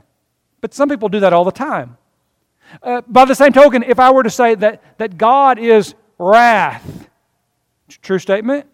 But 0.61 0.75
some 0.75 0.89
people 0.89 1.09
do 1.09 1.21
that 1.21 1.33
all 1.33 1.45
the 1.45 1.53
time. 1.53 1.97
Uh, 2.83 3.01
by 3.07 3.25
the 3.25 3.35
same 3.35 3.53
token, 3.53 3.83
if 3.83 3.99
I 3.99 4.11
were 4.11 4.23
to 4.23 4.31
say 4.31 4.55
that, 4.57 4.99
that 4.99 5.17
God 5.17 5.59
is 5.59 5.95
wrath, 6.19 7.09
true 8.03 8.19
statement? 8.19 8.67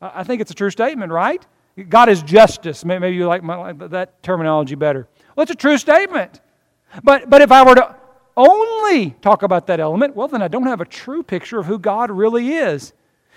I 0.00 0.24
think 0.24 0.40
it's 0.40 0.50
a 0.50 0.54
true 0.54 0.70
statement, 0.70 1.12
right? 1.12 1.44
God 1.88 2.08
is 2.08 2.22
justice. 2.22 2.84
Maybe 2.84 3.10
you 3.10 3.26
like, 3.26 3.42
my, 3.42 3.72
like 3.72 3.90
that 3.90 4.22
terminology 4.22 4.74
better. 4.74 5.08
Well, 5.34 5.42
it's 5.42 5.52
a 5.52 5.56
true 5.56 5.78
statement. 5.78 6.40
But, 7.02 7.28
but 7.28 7.42
if 7.42 7.52
I 7.52 7.64
were 7.64 7.74
to 7.74 7.96
only 8.36 9.10
talk 9.20 9.42
about 9.42 9.66
that 9.66 9.80
element, 9.80 10.16
well, 10.16 10.28
then 10.28 10.42
I 10.42 10.48
don't 10.48 10.66
have 10.66 10.80
a 10.80 10.84
true 10.84 11.22
picture 11.22 11.58
of 11.58 11.66
who 11.66 11.78
God 11.78 12.10
really 12.10 12.54
is. 12.54 12.92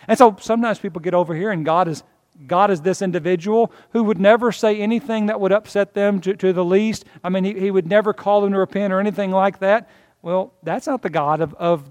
And 0.08 0.17
so 0.17 0.36
sometimes 0.39 0.79
people 0.79 1.01
get 1.01 1.13
over 1.13 1.36
here 1.36 1.51
and 1.51 1.65
God 1.65 1.88
is 1.88 2.03
God 2.48 2.72
is 2.72 2.81
this 2.81 3.01
individual 3.01 3.72
who 3.91 4.03
would 4.03 4.20
never 4.20 4.51
say 4.51 4.79
anything 4.79 5.27
that 5.27 5.39
would 5.39 5.51
upset 5.51 5.93
them 5.93 6.20
to, 6.22 6.36
to 6.36 6.53
the 6.53 6.65
least. 6.65 7.05
I 7.24 7.29
mean, 7.29 7.43
he, 7.43 7.53
he 7.53 7.72
would 7.72 7.88
never 7.88 8.13
call 8.13 8.41
them 8.41 8.51
to 8.53 8.58
repent 8.58 8.91
or 8.91 9.00
anything 9.00 9.31
like 9.31 9.60
that. 9.60 9.89
Well, 10.22 10.53
that's 10.63 10.88
not 10.88 11.01
the 11.01 11.10
God 11.10 11.41
of, 11.41 11.53
of 11.55 11.88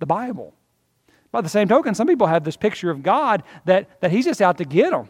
the 0.00 0.06
Bible. 0.06 0.52
By 1.32 1.40
the 1.40 1.48
same 1.48 1.68
token, 1.68 1.94
some 1.94 2.06
people 2.06 2.26
have 2.26 2.44
this 2.44 2.56
picture 2.56 2.90
of 2.90 3.02
God 3.02 3.42
that, 3.64 4.00
that 4.00 4.10
he's 4.10 4.24
just 4.24 4.42
out 4.42 4.58
to 4.58 4.64
get 4.64 4.90
them. 4.90 5.08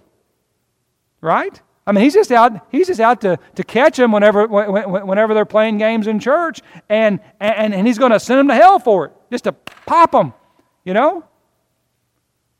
Right? 1.20 1.60
I 1.86 1.92
mean, 1.92 2.02
he's 2.02 2.14
just 2.14 2.32
out, 2.32 2.66
he's 2.70 2.86
just 2.86 3.00
out 3.00 3.20
to, 3.22 3.38
to 3.56 3.64
catch 3.64 3.96
them 3.96 4.12
whenever, 4.12 4.46
whenever 4.46 5.34
they're 5.34 5.44
playing 5.44 5.78
games 5.78 6.06
in 6.06 6.18
church, 6.18 6.60
and, 6.88 7.20
and, 7.40 7.74
and 7.74 7.86
he's 7.86 7.98
going 7.98 8.12
to 8.12 8.20
send 8.20 8.38
them 8.38 8.48
to 8.48 8.54
hell 8.54 8.78
for 8.78 9.06
it, 9.06 9.12
just 9.30 9.44
to 9.44 9.52
pop 9.52 10.12
them, 10.12 10.32
you 10.84 10.94
know? 10.94 11.24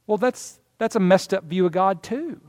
Well, 0.06 0.18
that's, 0.18 0.60
that's 0.78 0.96
a 0.96 1.00
messed 1.00 1.32
up 1.32 1.44
view 1.44 1.66
of 1.66 1.72
God, 1.72 2.02
too. 2.02 2.40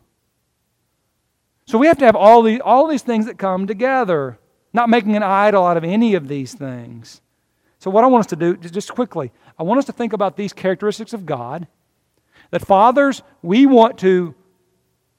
So 1.66 1.78
we 1.78 1.88
have 1.88 1.98
to 2.00 2.06
have 2.06 2.16
all, 2.16 2.44
the, 2.44 2.62
all 2.62 2.88
these 2.88 3.02
things 3.02 3.26
that 3.26 3.38
come 3.38 3.66
together, 3.66 4.38
not 4.74 4.90
making 4.90 5.16
an 5.16 5.24
idol 5.24 5.66
out 5.66 5.78
of 5.78 5.84
any 5.84 6.14
of 6.16 6.28
these 6.28 6.54
things. 6.54 7.22
So, 7.80 7.92
what 7.92 8.04
I 8.04 8.08
want 8.08 8.22
us 8.22 8.30
to 8.30 8.36
do, 8.36 8.58
just 8.58 8.94
quickly, 8.94 9.32
I 9.60 9.64
want 9.64 9.80
us 9.80 9.86
to 9.86 9.92
think 9.92 10.14
about 10.14 10.38
these 10.38 10.54
characteristics 10.54 11.14
of 11.14 11.26
God. 11.26 11.68
That 12.52 12.66
fathers, 12.66 13.22
we 13.42 13.66
want 13.66 14.00
to 14.00 14.34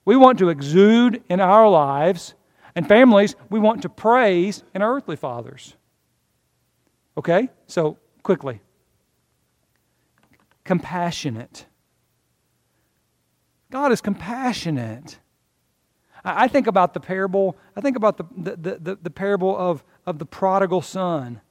we 0.05 0.17
want 0.17 0.39
to 0.39 0.49
exude 0.49 1.23
in 1.29 1.41
our 1.41 1.69
lives, 1.69 2.35
and 2.75 2.87
families, 2.89 3.35
we 3.51 3.59
want 3.59 3.83
to 3.83 3.89
praise 3.89 4.63
in 4.75 4.83
our 4.83 4.95
earthly 4.95 5.17
fathers. 5.17 5.75
Okay? 7.17 7.51
So, 7.67 7.99
quickly 8.23 8.61
compassionate. 10.67 11.65
God 13.77 13.93
is 13.93 14.01
compassionate. 14.01 15.19
I 16.25 16.49
think 16.49 16.67
about 16.67 16.95
the 16.95 16.99
parable, 16.99 17.59
I 17.77 17.83
think 17.83 17.99
about 17.99 18.17
the, 18.17 18.25
the, 18.35 18.79
the, 18.79 18.99
the, 19.03 19.11
parable 19.11 19.55
of, 19.55 19.85
of 20.07 20.19
the 20.19 20.25
prodigal 20.25 20.81
son. 20.81 21.43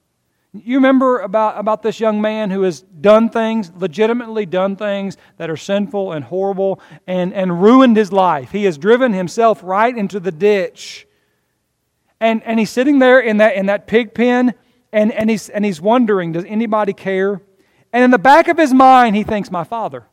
You 0.51 0.77
remember 0.77 1.19
about, 1.19 1.59
about 1.59 1.83
this 1.83 1.99
young 1.99 2.21
man 2.21 2.49
who 2.49 2.63
has 2.63 2.81
done 2.81 3.29
things, 3.29 3.71
legitimately 3.75 4.47
done 4.47 4.75
things 4.75 5.17
that 5.37 5.51
are 5.51 5.55
sinful 5.55 6.13
and 6.13 6.25
horrible, 6.25 6.79
and, 7.05 7.31
and 7.31 7.61
ruined 7.61 7.95
his 7.95 8.11
life. 8.11 8.49
He 8.49 8.63
has 8.63 8.79
driven 8.79 9.13
himself 9.13 9.59
right 9.61 9.95
into 9.95 10.19
the 10.19 10.31
ditch. 10.31 11.05
And, 12.19 12.41
and 12.41 12.57
he's 12.57 12.71
sitting 12.71 12.97
there 12.97 13.19
in 13.19 13.37
that, 13.37 13.55
in 13.55 13.67
that 13.67 13.85
pig 13.85 14.15
pen, 14.15 14.55
and, 14.91 15.11
and, 15.11 15.29
he's, 15.29 15.49
and 15.49 15.63
he's 15.63 15.79
wondering, 15.79 16.31
does 16.31 16.45
anybody 16.45 16.93
care? 16.93 17.39
And 17.93 18.03
in 18.03 18.09
the 18.09 18.17
back 18.17 18.47
of 18.47 18.57
his 18.57 18.73
mind, 18.73 19.15
he 19.15 19.21
thinks, 19.21 19.51
my 19.51 19.63
father. 19.63 20.07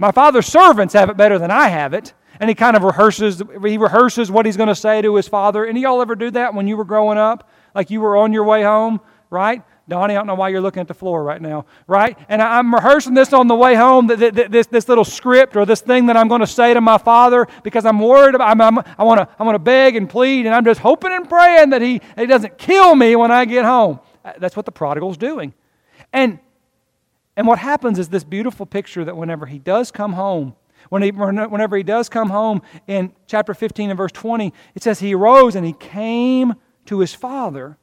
My 0.00 0.10
father's 0.10 0.46
servants 0.46 0.94
have 0.94 1.10
it 1.10 1.16
better 1.16 1.38
than 1.38 1.50
I 1.50 1.68
have 1.68 1.94
it. 1.94 2.14
And 2.40 2.48
he 2.48 2.54
kind 2.54 2.76
of 2.76 2.82
rehearses, 2.82 3.42
he 3.62 3.76
rehearses 3.76 4.30
what 4.30 4.46
he's 4.46 4.56
going 4.56 4.68
to 4.68 4.74
say 4.74 5.02
to 5.02 5.14
his 5.14 5.28
father. 5.28 5.64
And 5.64 5.78
y'all 5.78 6.00
ever 6.00 6.16
do 6.16 6.30
that 6.32 6.54
when 6.54 6.66
you 6.66 6.76
were 6.76 6.86
growing 6.86 7.18
up? 7.18 7.48
Like 7.74 7.90
you 7.90 8.00
were 8.00 8.16
on 8.16 8.32
your 8.32 8.44
way 8.44 8.62
home? 8.62 9.00
right? 9.30 9.62
Donnie, 9.88 10.14
I 10.14 10.18
don't 10.18 10.26
know 10.26 10.34
why 10.34 10.50
you're 10.50 10.60
looking 10.60 10.80
at 10.80 10.88
the 10.88 10.94
floor 10.94 11.24
right 11.24 11.40
now, 11.40 11.64
right? 11.86 12.16
And 12.28 12.42
I'm 12.42 12.72
rehearsing 12.72 13.14
this 13.14 13.32
on 13.32 13.48
the 13.48 13.54
way 13.54 13.74
home, 13.74 14.06
this, 14.06 14.66
this 14.66 14.88
little 14.88 15.04
script 15.04 15.56
or 15.56 15.64
this 15.64 15.80
thing 15.80 16.06
that 16.06 16.16
I'm 16.16 16.28
going 16.28 16.42
to 16.42 16.46
say 16.46 16.74
to 16.74 16.80
my 16.80 16.98
father 16.98 17.46
because 17.64 17.84
I'm 17.84 17.98
worried 17.98 18.34
about, 18.34 18.50
I'm, 18.50 18.60
I'm, 18.60 18.78
I 18.98 19.02
want 19.02 19.20
to 19.20 19.28
I 19.38 19.42
want 19.42 19.54
to 19.54 19.60
beg 19.60 19.96
and 19.96 20.08
plead, 20.08 20.46
and 20.46 20.54
I'm 20.54 20.64
just 20.64 20.80
hoping 20.80 21.12
and 21.12 21.28
praying 21.28 21.70
that 21.70 21.82
he, 21.82 22.00
he 22.16 22.26
doesn't 22.26 22.58
kill 22.58 22.94
me 22.94 23.16
when 23.16 23.32
I 23.32 23.44
get 23.44 23.64
home. 23.64 24.00
That's 24.38 24.54
what 24.54 24.66
the 24.66 24.72
prodigal's 24.72 25.16
doing. 25.16 25.54
And, 26.12 26.38
and 27.36 27.46
what 27.46 27.58
happens 27.58 27.98
is 27.98 28.08
this 28.08 28.24
beautiful 28.24 28.66
picture 28.66 29.04
that 29.04 29.16
whenever 29.16 29.46
he 29.46 29.58
does 29.58 29.90
come 29.90 30.12
home, 30.12 30.54
when 30.88 31.02
he, 31.02 31.10
whenever 31.10 31.76
he 31.76 31.82
does 31.82 32.08
come 32.08 32.30
home 32.30 32.62
in 32.86 33.12
chapter 33.26 33.54
15 33.54 33.90
and 33.90 33.96
verse 33.96 34.12
20, 34.12 34.52
it 34.74 34.82
says 34.82 35.00
he 35.00 35.14
arose 35.14 35.54
and 35.54 35.66
he 35.66 35.74
came 35.74 36.54
to 36.86 37.00
his 37.00 37.14
father. 37.14 37.78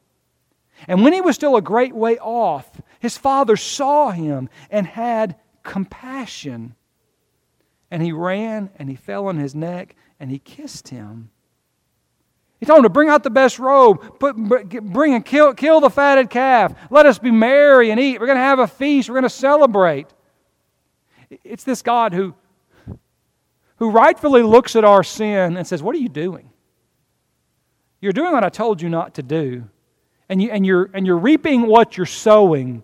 And 0.87 1.03
when 1.03 1.13
he 1.13 1.21
was 1.21 1.35
still 1.35 1.55
a 1.55 1.61
great 1.61 1.95
way 1.95 2.17
off, 2.19 2.69
His 2.99 3.17
father 3.17 3.55
saw 3.55 4.11
him 4.11 4.49
and 4.69 4.85
had 4.85 5.35
compassion. 5.63 6.75
And 7.89 8.03
he 8.03 8.11
ran 8.11 8.69
and 8.77 8.89
he 8.89 8.95
fell 8.95 9.27
on 9.27 9.37
his 9.37 9.55
neck 9.55 9.95
and 10.19 10.29
he 10.29 10.39
kissed 10.39 10.89
him. 10.89 11.31
He 12.59 12.65
told 12.65 12.79
him 12.79 12.83
to 12.83 12.89
bring 12.89 13.09
out 13.09 13.23
the 13.23 13.29
best 13.29 13.59
robe, 13.59 14.19
put, 14.19 14.35
bring 14.35 15.13
and 15.13 15.23
kill, 15.23 15.53
kill 15.53 15.79
the 15.79 15.89
fatted 15.89 16.29
calf. 16.29 16.73
Let 16.89 17.05
us 17.05 17.19
be 17.19 17.29
merry 17.29 17.91
and 17.91 17.99
eat. 17.99 18.19
We're 18.19 18.25
going 18.25 18.37
to 18.37 18.43
have 18.43 18.59
a 18.59 18.67
feast. 18.67 19.09
We're 19.09 19.15
going 19.15 19.23
to 19.23 19.29
celebrate. 19.29 20.07
It's 21.43 21.63
this 21.63 21.83
God 21.83 22.13
who, 22.13 22.33
who 23.75 23.91
rightfully 23.91 24.41
looks 24.41 24.75
at 24.75 24.83
our 24.83 25.03
sin 25.03 25.55
and 25.55 25.67
says, 25.67 25.83
What 25.83 25.95
are 25.95 25.99
you 25.99 26.09
doing? 26.09 26.49
You're 28.01 28.13
doing 28.13 28.31
what 28.31 28.43
I 28.43 28.49
told 28.49 28.81
you 28.81 28.89
not 28.89 29.15
to 29.15 29.23
do. 29.23 29.69
And, 30.29 30.41
you, 30.41 30.49
and, 30.51 30.65
you're, 30.65 30.89
and 30.93 31.05
you're 31.05 31.17
reaping 31.17 31.67
what 31.67 31.95
you're 31.95 32.05
sowing. 32.05 32.83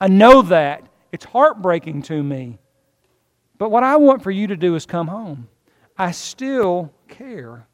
I 0.00 0.08
know 0.08 0.42
that. 0.42 0.84
It's 1.10 1.24
heartbreaking 1.24 2.02
to 2.02 2.22
me. 2.22 2.58
But 3.56 3.70
what 3.70 3.82
I 3.82 3.96
want 3.96 4.22
for 4.22 4.30
you 4.30 4.46
to 4.48 4.56
do 4.56 4.74
is 4.74 4.86
come 4.86 5.08
home. 5.08 5.48
I 5.96 6.12
still 6.12 6.92
care. 7.08 7.66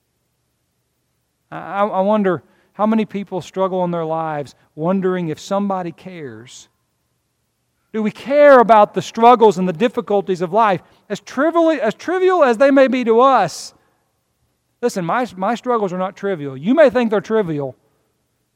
I, 1.54 1.86
I 1.86 2.00
wonder 2.00 2.42
how 2.72 2.86
many 2.86 3.04
people 3.04 3.40
struggle 3.40 3.84
in 3.84 3.90
their 3.90 4.04
lives 4.04 4.54
wondering 4.74 5.28
if 5.28 5.38
somebody 5.38 5.92
cares. 5.92 6.68
Do 7.92 8.02
we 8.02 8.10
care 8.10 8.58
about 8.58 8.94
the 8.94 9.02
struggles 9.02 9.56
and 9.56 9.68
the 9.68 9.72
difficulties 9.72 10.40
of 10.40 10.52
life? 10.52 10.82
As 11.08 11.20
trivial, 11.20 11.70
as 11.70 11.94
trivial 11.94 12.42
as 12.42 12.58
they 12.58 12.72
may 12.72 12.88
be 12.88 13.04
to 13.04 13.20
us, 13.20 13.72
listen, 14.82 15.04
my, 15.04 15.26
my 15.36 15.54
struggles 15.54 15.92
are 15.92 15.98
not 15.98 16.16
trivial. 16.16 16.56
You 16.56 16.74
may 16.74 16.90
think 16.90 17.10
they're 17.10 17.20
trivial. 17.20 17.76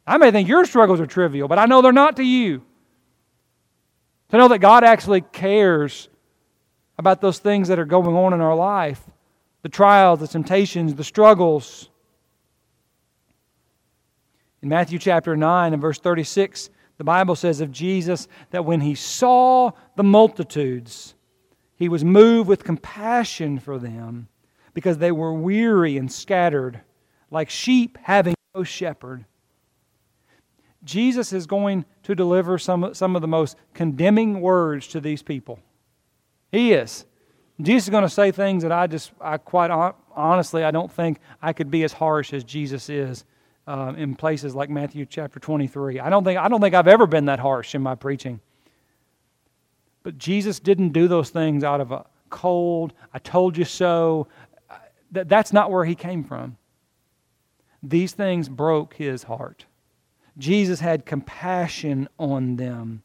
I 0.04 0.16
may 0.16 0.32
think 0.32 0.48
your 0.48 0.64
struggles 0.64 1.00
are 1.00 1.06
trivial, 1.06 1.46
but 1.46 1.58
I 1.58 1.66
know 1.66 1.82
they're 1.82 1.92
not 1.92 2.16
to 2.16 2.24
you. 2.24 2.62
To 4.30 4.36
know 4.36 4.48
that 4.48 4.58
God 4.58 4.82
actually 4.82 5.20
cares 5.20 6.08
about 6.98 7.20
those 7.20 7.38
things 7.38 7.68
that 7.68 7.78
are 7.78 7.84
going 7.84 8.16
on 8.16 8.32
in 8.32 8.40
our 8.40 8.56
life 8.56 9.00
the 9.62 9.68
trials, 9.68 10.20
the 10.20 10.28
temptations, 10.28 10.94
the 10.94 11.04
struggles. 11.04 11.90
In 14.62 14.68
Matthew 14.68 14.98
chapter 14.98 15.36
9 15.36 15.72
and 15.72 15.80
verse 15.80 15.98
36, 15.98 16.70
the 16.96 17.04
Bible 17.04 17.36
says 17.36 17.60
of 17.60 17.70
Jesus 17.70 18.26
that 18.50 18.64
when 18.64 18.80
he 18.80 18.94
saw 18.94 19.70
the 19.96 20.02
multitudes, 20.02 21.14
he 21.76 21.88
was 21.88 22.04
moved 22.04 22.48
with 22.48 22.64
compassion 22.64 23.60
for 23.60 23.78
them 23.78 24.28
because 24.74 24.98
they 24.98 25.12
were 25.12 25.32
weary 25.32 25.96
and 25.96 26.10
scattered, 26.10 26.80
like 27.30 27.50
sheep 27.50 27.98
having 28.02 28.34
no 28.54 28.64
shepherd. 28.64 29.24
Jesus 30.82 31.32
is 31.32 31.46
going 31.46 31.84
to 32.02 32.14
deliver 32.14 32.58
some, 32.58 32.94
some 32.94 33.14
of 33.14 33.22
the 33.22 33.28
most 33.28 33.56
condemning 33.74 34.40
words 34.40 34.88
to 34.88 35.00
these 35.00 35.22
people. 35.22 35.60
He 36.50 36.72
is. 36.72 37.04
Jesus 37.60 37.86
is 37.86 37.90
going 37.90 38.04
to 38.04 38.08
say 38.08 38.30
things 38.32 38.62
that 38.62 38.72
I 38.72 38.86
just, 38.86 39.12
I 39.20 39.38
quite 39.38 39.70
honestly, 40.14 40.64
I 40.64 40.70
don't 40.70 40.90
think 40.90 41.18
I 41.42 41.52
could 41.52 41.70
be 41.70 41.84
as 41.84 41.92
harsh 41.92 42.32
as 42.32 42.42
Jesus 42.42 42.88
is 42.88 43.24
uh, 43.68 43.92
in 43.98 44.14
places 44.14 44.54
like 44.54 44.70
Matthew 44.70 45.04
chapter 45.04 45.38
23. 45.38 46.00
I 46.00 46.08
don't, 46.08 46.25
think, 46.25 46.38
I 46.38 46.48
don't 46.48 46.60
think 46.62 46.75
I've 46.75 46.88
ever 46.88 47.06
been 47.06 47.26
that 47.26 47.38
harsh 47.38 47.75
in 47.75 47.82
my 47.82 47.94
preaching. 47.94 48.40
But 50.02 50.16
Jesus 50.16 50.58
didn't 50.58 50.94
do 50.94 51.06
those 51.06 51.28
things 51.28 51.62
out 51.62 51.82
of 51.82 51.92
a 51.92 52.06
cold, 52.30 52.94
I 53.12 53.18
told 53.18 53.58
you 53.58 53.64
so. 53.64 54.26
That, 55.12 55.28
that's 55.28 55.52
not 55.52 55.70
where 55.70 55.84
he 55.84 55.94
came 55.94 56.25
from. 56.25 56.56
These 57.82 58.12
things 58.12 58.48
broke 58.48 58.94
his 58.94 59.22
heart. 59.22 59.66
Jesus 60.38 60.80
had 60.80 61.04
compassion 61.04 62.08
on 62.18 62.56
them. 62.56 63.02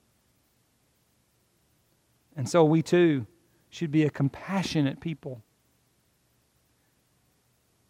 And 2.38 2.48
so 2.48 2.63
we 2.63 2.82
too 2.82 3.25
should 3.70 3.91
be 3.91 4.03
a 4.03 4.10
compassionate 4.10 5.01
people. 5.01 5.41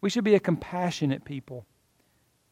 We 0.00 0.10
should 0.10 0.24
be 0.24 0.34
a 0.34 0.40
compassionate 0.40 1.24
people. 1.24 1.66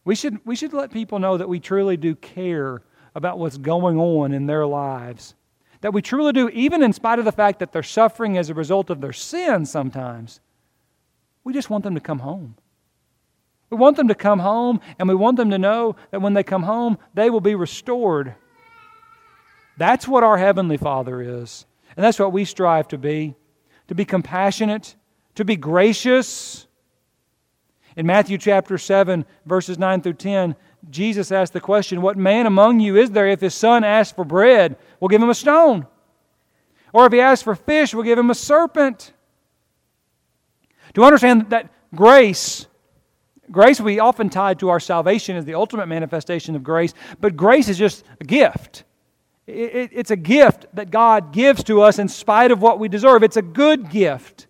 We 0.05 0.15
should, 0.15 0.41
we 0.45 0.57
should 0.57 0.73
let 0.73 0.91
people 0.91 1.19
know 1.19 1.37
that 1.37 1.49
we 1.49 1.61
truly 1.61 1.97
do 1.97 2.15
care 2.15 2.83
about 3.15 3.39
what's 3.39 3.59
going 3.59 3.99
on 3.99 4.33
in 4.33 4.47
their 4.47 4.67
lives. 4.67 5.35
That 5.81 5.93
we 5.93 6.03
truly 6.03 6.33
do, 6.33 6.49
even 6.51 6.83
in 6.83 6.93
spite 6.93 7.19
of 7.19 7.25
the 7.25 7.33
fact 7.33 7.59
that 7.59 7.73
they're 7.73 7.83
suffering 7.83 8.39
as 8.39 8.51
a 8.51 8.55
result 8.55 8.91
of 8.91 9.01
their 9.01 9.13
sin 9.13 9.67
sometimes. 9.67 10.41
We 11.45 11.53
just 11.53 11.71
want 11.71 11.85
them 11.85 11.95
to 11.95 12.01
come 12.01 12.21
home. 12.21 12.57
We 13.71 13.79
want 13.79 13.97
them 13.97 14.09
to 14.09 14.15
come 14.15 14.39
home, 14.39 14.81
and 14.99 15.09
we 15.09 15.15
want 15.15 15.39
them 15.39 15.51
to 15.51 15.59
know 15.59 15.97
that 16.11 16.21
when 16.21 16.35
they 16.35 16.43
come 16.43 16.63
home, 16.63 16.99
they 17.15 17.31
will 17.31 17.41
be 17.41 17.55
restored. 17.55 18.35
That's 19.79 20.07
what 20.07 20.25
our 20.25 20.37
Heavenly 20.37 20.77
Father 20.77 21.21
is. 21.21 21.65
And 21.97 22.05
that's 22.05 22.19
what 22.19 22.33
we 22.33 22.45
strive 22.45 22.89
to 22.89 22.99
be 22.99 23.35
to 23.89 23.95
be 23.95 24.05
compassionate, 24.05 24.95
to 25.35 25.45
be 25.45 25.57
gracious, 25.57 26.67
in 27.97 28.07
Matthew 28.07 28.39
chapter 28.39 28.79
7, 28.79 29.25
verses 29.45 29.79
9 29.79 30.01
through 30.01 30.15
10, 30.15 30.57
Jesus 30.91 31.31
asked 31.31 31.53
the 31.53 31.61
question, 31.61 32.03
What 32.03 32.17
man 32.17 32.47
among 32.47 32.81
you 32.81 32.97
is 32.97 33.11
there 33.11 33.29
if 33.29 33.41
his 33.41 33.55
son 33.55 33.85
asks 33.85 34.15
for 34.15 34.25
bread, 34.25 34.77
we'll 34.99 35.09
give 35.09 35.23
him 35.23 35.31
a 35.31 35.35
stone? 35.35 35.87
Or 36.93 37.07
if 37.07 37.13
he 37.13 37.21
asks 37.21 37.43
for 37.43 37.55
fish, 37.55 37.95
we'll 37.95 38.05
give 38.05 38.19
him 38.19 38.31
a 38.31 38.35
serpent? 38.35 39.13
To 40.95 41.05
understand 41.05 41.51
that 41.51 41.71
grace, 41.95 42.67
grace 43.51 43.81
we 43.81 43.99
often 43.99 44.29
tied 44.29 44.59
to 44.61 44.69
our 44.69 44.81
salvation 44.81 45.37
as 45.37 45.45
the 45.45 45.55
ultimate 45.55 45.87
manifestation 45.87 46.57
of 46.57 46.63
grace, 46.63 46.93
but 47.21 47.37
grace 47.37 47.69
is 47.69 47.79
just 47.79 48.05
a 48.21 48.25
gift. 48.25 48.85
it's 49.47 50.11
a 50.11 50.17
gift 50.17 50.67
that 50.75 50.91
God 50.91 51.33
gives 51.33 51.65
to 51.65 51.83
us 51.83 51.99
in 51.99 52.09
spite 52.09 52.51
of 52.51 52.63
what 52.63 52.79
we 52.79 52.89
deserve. 52.89 53.23
It's 53.23 53.37
a 53.37 53.43
good 53.43 53.91
gift. 53.91 54.47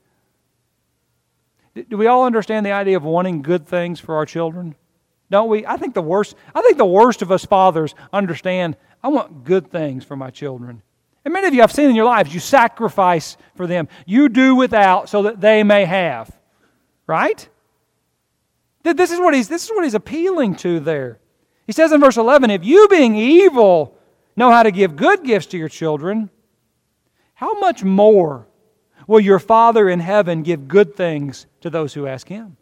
Do 1.75 1.97
we 1.97 2.07
all 2.07 2.25
understand 2.25 2.67
the 2.67 2.73
idea 2.73 2.97
of 2.97 3.05
wanting 3.05 3.43
good 3.43 3.67
things 3.67 3.99
for 3.99 4.17
our 4.17 4.27
children? 4.27 4.75
Don't 5.31 5.49
we? 5.49 5.65
I 5.67 5.79
think 5.79 5.95
the 5.95 6.03
worst, 6.03 6.37
I 6.55 6.61
think 6.61 6.77
the 6.77 6.85
worst 6.85 7.23
of 7.23 7.33
us 7.33 7.45
fathers 7.45 7.95
understand 8.13 8.77
I 9.03 9.09
want 9.09 9.45
good 9.45 9.71
things 9.71 10.05
for 10.05 10.15
my 10.15 10.31
children. 10.31 10.83
And 11.25 11.33
many 11.33 11.47
of 11.47 11.55
you 11.55 11.63
I've 11.63 11.73
seen 11.73 11.89
in 11.89 11.97
your 11.97 12.05
lives, 12.05 12.35
you 12.35 12.41
sacrifice 12.41 13.37
for 13.55 13.67
them. 13.67 13.89
You 14.07 14.29
do 14.29 14.55
without 14.55 15.09
so 15.09 15.23
that 15.23 15.41
they 15.41 15.63
may 15.63 15.85
have. 15.85 16.31
Right? 17.07 17.49
This 18.83 19.11
is 19.11 19.21
what 19.21 19.35
he's, 19.35 19.49
this 19.49 19.65
is 19.65 19.71
what 19.71 19.85
he's 19.85 19.95
appealing 19.95 20.57
to 20.57 20.81
there. 20.81 21.19
He 21.67 21.73
says 21.73 21.93
in 21.93 22.01
verse 22.01 22.17
11, 22.17 22.51
If 22.51 22.65
you, 22.65 22.89
being 22.89 23.15
evil, 23.15 23.97
know 24.37 24.51
how 24.51 24.63
to 24.63 24.71
give 24.71 24.97
good 24.97 25.25
gifts 25.25 25.47
to 25.47 25.59
your 25.59 25.69
children, 25.69 26.31
how 27.35 27.59
much 27.59 27.85
more 27.85 28.47
will 29.13 29.21
your 29.21 29.39
Father 29.39 29.91
in 29.91 30.01
heaven 30.01 30.43
give 30.43 30.67
good 30.67 30.97
things 30.97 31.47
to 31.61 31.69
those 31.69 31.93
who 31.93 32.07
ask 32.07 32.27
Him? 32.27 32.57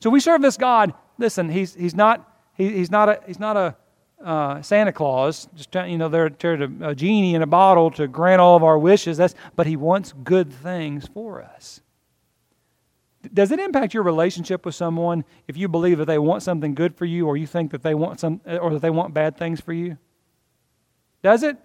So 0.00 0.10
we 0.10 0.18
serve 0.18 0.42
this 0.42 0.56
God. 0.56 0.92
Listen, 1.16 1.48
He's, 1.48 1.74
he's 1.74 1.94
not, 1.94 2.28
he, 2.54 2.68
he's 2.72 2.90
not 2.90 3.08
a, 3.08 3.20
he's 3.24 3.38
not 3.38 3.56
a 3.56 3.76
uh, 4.22 4.60
Santa 4.62 4.92
Claus, 4.92 5.48
just 5.54 5.72
you 5.74 5.96
know, 5.96 6.08
they're, 6.08 6.30
they're 6.30 6.64
a 6.82 6.92
genie 6.92 7.36
in 7.36 7.42
a 7.42 7.46
bottle 7.46 7.88
to 7.92 8.08
grant 8.08 8.40
all 8.40 8.56
of 8.56 8.64
our 8.64 8.76
wishes. 8.76 9.16
That's, 9.16 9.36
but 9.54 9.68
He 9.68 9.76
wants 9.76 10.12
good 10.24 10.52
things 10.52 11.06
for 11.06 11.40
us. 11.40 11.80
Does 13.32 13.52
it 13.52 13.60
impact 13.60 13.94
your 13.94 14.02
relationship 14.02 14.66
with 14.66 14.74
someone 14.74 15.24
if 15.46 15.56
you 15.56 15.68
believe 15.68 15.98
that 15.98 16.06
they 16.06 16.18
want 16.18 16.42
something 16.42 16.74
good 16.74 16.96
for 16.96 17.04
you, 17.04 17.28
or 17.28 17.36
you 17.36 17.46
think 17.46 17.70
that 17.70 17.84
they 17.84 17.94
want 17.94 18.18
some, 18.18 18.40
or 18.44 18.72
that 18.72 18.82
they 18.82 18.90
want 18.90 19.14
bad 19.14 19.36
things 19.36 19.60
for 19.60 19.72
you? 19.72 19.98
Does 21.22 21.44
it? 21.44 21.56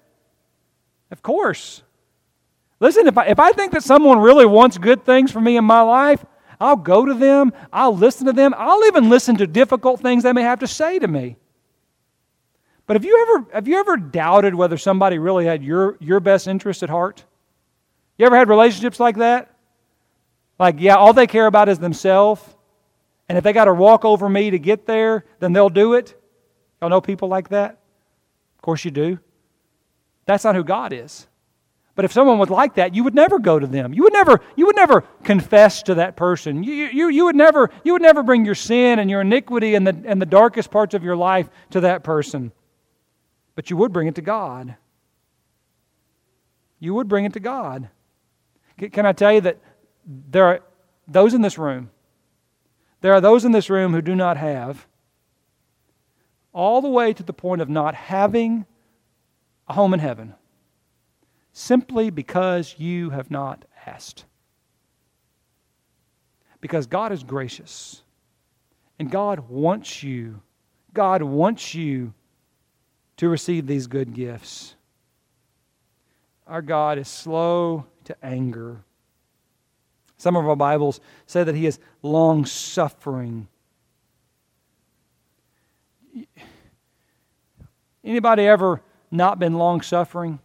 Of 1.09 1.23
course. 1.23 1.81
Listen, 2.83 3.07
if 3.07 3.17
I, 3.17 3.27
if 3.27 3.39
I 3.39 3.53
think 3.53 3.71
that 3.71 3.81
someone 3.81 4.19
really 4.19 4.45
wants 4.45 4.77
good 4.77 5.05
things 5.05 5.31
for 5.31 5.39
me 5.39 5.55
in 5.55 5.63
my 5.63 5.79
life, 5.79 6.25
I'll 6.59 6.75
go 6.75 7.05
to 7.05 7.13
them, 7.13 7.53
I'll 7.71 7.95
listen 7.95 8.25
to 8.25 8.33
them, 8.33 8.53
I'll 8.57 8.83
even 8.83 9.09
listen 9.09 9.37
to 9.37 9.47
difficult 9.47 10.01
things 10.01 10.23
they 10.23 10.33
may 10.33 10.41
have 10.41 10.59
to 10.59 10.67
say 10.67 10.99
to 10.99 11.07
me. 11.07 11.37
But 12.85 12.97
have 12.97 13.05
you 13.05 13.21
ever, 13.21 13.47
have 13.53 13.69
you 13.69 13.79
ever 13.79 13.95
doubted 13.95 14.53
whether 14.53 14.77
somebody 14.77 15.17
really 15.17 15.45
had 15.45 15.63
your, 15.63 15.95
your 16.01 16.19
best 16.19 16.45
interest 16.45 16.83
at 16.83 16.89
heart? 16.89 17.23
You 18.17 18.25
ever 18.25 18.35
had 18.35 18.49
relationships 18.49 18.99
like 18.99 19.15
that? 19.15 19.55
Like, 20.59 20.75
yeah, 20.79 20.95
all 20.95 21.13
they 21.13 21.25
care 21.25 21.47
about 21.47 21.69
is 21.69 21.79
themselves. 21.79 22.41
And 23.29 23.37
if 23.37 23.45
they 23.45 23.53
got 23.53 23.65
to 23.65 23.73
walk 23.73 24.03
over 24.03 24.27
me 24.27 24.49
to 24.49 24.59
get 24.59 24.85
there, 24.87 25.23
then 25.39 25.53
they'll 25.53 25.69
do 25.69 25.93
it. 25.93 26.21
Y'all 26.81 26.89
know 26.89 26.99
people 26.99 27.29
like 27.29 27.47
that? 27.47 27.79
Of 28.57 28.61
course 28.61 28.83
you 28.83 28.91
do. 28.91 29.19
That's 30.25 30.43
not 30.43 30.55
who 30.55 30.65
God 30.65 30.91
is. 30.91 31.27
But 31.95 32.05
if 32.05 32.11
someone 32.11 32.39
was 32.39 32.49
like 32.49 32.75
that, 32.75 32.95
you 32.95 33.03
would 33.03 33.13
never 33.13 33.37
go 33.37 33.59
to 33.59 33.67
them. 33.67 33.93
You 33.93 34.03
would 34.03 34.13
never, 34.13 34.41
you 34.55 34.65
would 34.65 34.75
never 34.75 35.01
confess 35.23 35.83
to 35.83 35.95
that 35.95 36.15
person. 36.15 36.63
You, 36.63 36.73
you, 36.73 37.09
you, 37.09 37.25
would 37.25 37.35
never, 37.35 37.69
you 37.83 37.93
would 37.93 38.01
never 38.01 38.23
bring 38.23 38.45
your 38.45 38.55
sin 38.55 38.97
and 38.97 39.09
your 39.09 39.21
iniquity 39.21 39.75
and 39.75 39.85
the, 39.85 39.95
and 40.05 40.19
the 40.19 40.25
darkest 40.25 40.71
parts 40.71 40.95
of 40.95 41.03
your 41.03 41.15
life 41.15 41.49
to 41.69 41.81
that 41.81 42.03
person. 42.03 42.51
But 43.55 43.69
you 43.69 43.77
would 43.77 43.93
bring 43.93 44.07
it 44.07 44.15
to 44.15 44.21
God. 44.21 44.75
You 46.79 46.95
would 46.95 47.07
bring 47.07 47.25
it 47.25 47.33
to 47.33 47.39
God. 47.39 47.89
Can 48.77 49.05
I 49.05 49.13
tell 49.13 49.31
you 49.31 49.41
that 49.41 49.59
there 50.05 50.45
are 50.45 50.61
those 51.07 51.35
in 51.35 51.41
this 51.41 51.59
room, 51.59 51.91
there 53.01 53.13
are 53.13 53.21
those 53.21 53.45
in 53.45 53.51
this 53.51 53.69
room 53.69 53.93
who 53.93 54.01
do 54.01 54.15
not 54.15 54.37
have 54.37 54.87
all 56.53 56.81
the 56.81 56.89
way 56.89 57.13
to 57.13 57.21
the 57.23 57.33
point 57.33 57.61
of 57.61 57.69
not 57.69 57.93
having 57.93 58.65
a 59.67 59.73
home 59.73 59.93
in 59.93 59.99
heaven 59.99 60.33
simply 61.53 62.09
because 62.09 62.75
you 62.77 63.11
have 63.11 63.31
not 63.31 63.63
asked. 63.85 64.25
Because 66.59 66.87
God 66.87 67.11
is 67.11 67.23
gracious 67.23 68.01
and 68.99 69.09
God 69.09 69.47
wants 69.49 70.03
you. 70.03 70.41
God 70.93 71.21
wants 71.21 71.73
you 71.73 72.13
to 73.17 73.29
receive 73.29 73.67
these 73.67 73.87
good 73.87 74.13
gifts. 74.13 74.75
Our 76.47 76.61
God 76.61 76.97
is 76.97 77.07
slow 77.07 77.85
to 78.05 78.15
anger. 78.23 78.83
Some 80.17 80.35
of 80.35 80.47
our 80.47 80.55
Bibles 80.55 80.99
say 81.25 81.43
that 81.43 81.55
He 81.55 81.65
is 81.65 81.79
long 82.01 82.45
suffering. 82.45 83.47
Anybody 88.03 88.43
ever 88.43 88.81
not 89.11 89.39
been 89.39 89.53
long 89.53 89.81
suffering? 89.81 90.39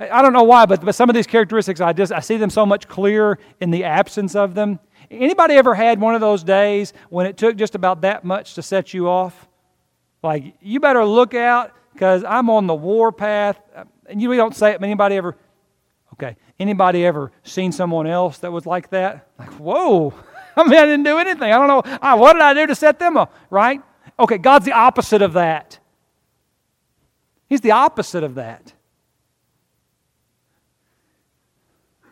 I 0.00 0.22
don't 0.22 0.32
know 0.32 0.44
why, 0.44 0.64
but, 0.64 0.82
but 0.82 0.94
some 0.94 1.10
of 1.10 1.14
these 1.14 1.26
characteristics, 1.26 1.80
I 1.80 1.92
just 1.92 2.10
I 2.10 2.20
see 2.20 2.38
them 2.38 2.48
so 2.48 2.64
much 2.64 2.88
clearer 2.88 3.38
in 3.60 3.70
the 3.70 3.84
absence 3.84 4.34
of 4.34 4.54
them. 4.54 4.78
Anybody 5.10 5.54
ever 5.54 5.74
had 5.74 6.00
one 6.00 6.14
of 6.14 6.22
those 6.22 6.42
days 6.42 6.94
when 7.10 7.26
it 7.26 7.36
took 7.36 7.56
just 7.56 7.74
about 7.74 8.00
that 8.02 8.24
much 8.24 8.54
to 8.54 8.62
set 8.62 8.94
you 8.94 9.08
off? 9.08 9.48
Like, 10.22 10.54
you 10.60 10.80
better 10.80 11.04
look 11.04 11.34
out 11.34 11.72
because 11.92 12.24
I'm 12.24 12.48
on 12.48 12.66
the 12.66 12.74
war 12.74 13.12
path. 13.12 13.60
And 14.06 14.22
you 14.22 14.34
don't 14.36 14.56
say 14.56 14.70
it, 14.70 14.80
but 14.80 14.86
anybody 14.86 15.16
ever, 15.16 15.36
okay, 16.14 16.36
anybody 16.58 17.04
ever 17.04 17.30
seen 17.42 17.70
someone 17.70 18.06
else 18.06 18.38
that 18.38 18.50
was 18.50 18.66
like 18.66 18.90
that? 18.90 19.28
Like, 19.38 19.52
whoa, 19.54 20.14
I 20.56 20.64
mean, 20.64 20.78
I 20.78 20.86
didn't 20.86 21.04
do 21.04 21.18
anything. 21.18 21.52
I 21.52 21.58
don't 21.58 21.68
know. 21.68 21.98
Ah, 22.00 22.16
what 22.16 22.32
did 22.34 22.42
I 22.42 22.54
do 22.54 22.66
to 22.66 22.74
set 22.74 22.98
them 22.98 23.16
off, 23.16 23.28
right? 23.50 23.82
Okay, 24.18 24.38
God's 24.38 24.64
the 24.64 24.72
opposite 24.72 25.22
of 25.22 25.34
that. 25.34 25.78
He's 27.48 27.60
the 27.60 27.72
opposite 27.72 28.24
of 28.24 28.36
that. 28.36 28.72